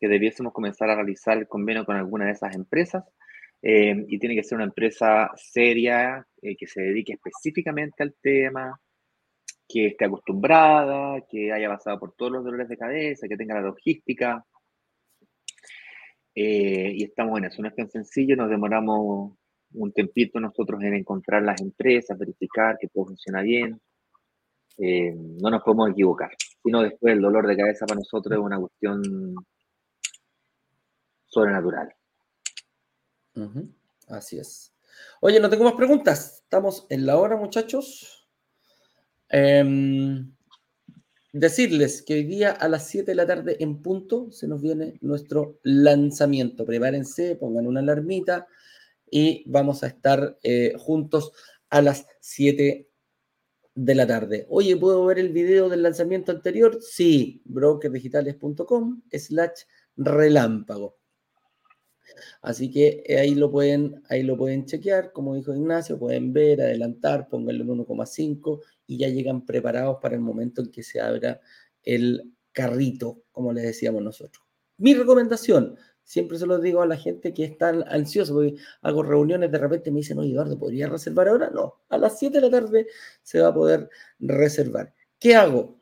[0.00, 3.04] que debiésemos comenzar a realizar el convenio con alguna de esas empresas.
[3.62, 8.80] Eh, y tiene que ser una empresa seria, eh, que se dedique específicamente al tema,
[9.68, 13.62] que esté acostumbrada, que haya pasado por todos los dolores de cabeza, que tenga la
[13.62, 14.44] logística.
[16.34, 19.32] Eh, y estamos en eso, no es tan sencillo, nos demoramos
[19.74, 23.80] un tempito nosotros en encontrar las empresas, verificar que todo funciona bien.
[24.78, 26.30] no nos podemos equivocar,
[26.62, 29.02] sino después el dolor de cabeza para nosotros es una cuestión
[31.28, 31.94] sobrenatural.
[34.08, 34.74] Así es.
[35.20, 36.40] Oye, no tengo más preguntas.
[36.42, 38.28] Estamos en la hora, muchachos.
[39.28, 40.34] Em,
[41.32, 44.98] decirles que hoy día a las 7 de la tarde en punto se nos viene
[45.02, 46.64] nuestro lanzamiento.
[46.64, 48.46] Prepárense, pongan una alarmita
[49.10, 51.32] y vamos a estar eh, juntos
[51.70, 52.88] a las 7
[53.74, 54.46] de la tarde.
[54.48, 56.78] Oye, ¿puedo ver el video del lanzamiento anterior?
[56.80, 59.62] Sí, brokerdigitales.com slash
[59.96, 60.97] relámpago.
[62.42, 66.60] Así que eh, ahí lo pueden, ahí lo pueden chequear, como dijo Ignacio, pueden ver,
[66.60, 71.40] adelantar, pónganlo en 1,5 y ya llegan preparados para el momento en que se abra
[71.82, 74.44] el carrito, como les decíamos nosotros.
[74.78, 79.52] Mi recomendación, siempre se lo digo a la gente que está ansiosa, porque hago reuniones,
[79.52, 81.50] de repente me dicen, oye Eduardo, ¿podría reservar ahora?
[81.50, 82.86] No, a las 7 de la tarde
[83.22, 84.94] se va a poder reservar.
[85.18, 85.77] ¿Qué hago?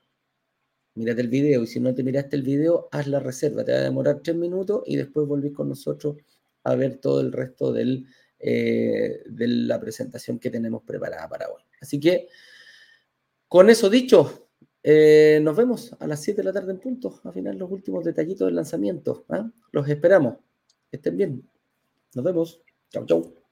[0.97, 3.65] Mírate el video y si no te miraste el video, haz la reserva.
[3.65, 6.17] Te va a demorar tres minutos y después volvés con nosotros
[6.65, 8.07] a ver todo el resto del,
[8.41, 11.63] eh, de la presentación que tenemos preparada para hoy.
[11.81, 12.29] Así que,
[13.49, 14.49] con eso dicho,
[14.83, 18.05] eh, nos vemos a las 7 de la tarde en punto, a final los últimos
[18.05, 19.25] detallitos del lanzamiento.
[19.29, 19.51] ¿ah?
[19.73, 20.37] Los esperamos.
[20.91, 21.49] estén bien.
[22.15, 22.63] Nos vemos.
[22.91, 23.46] Chau, chau.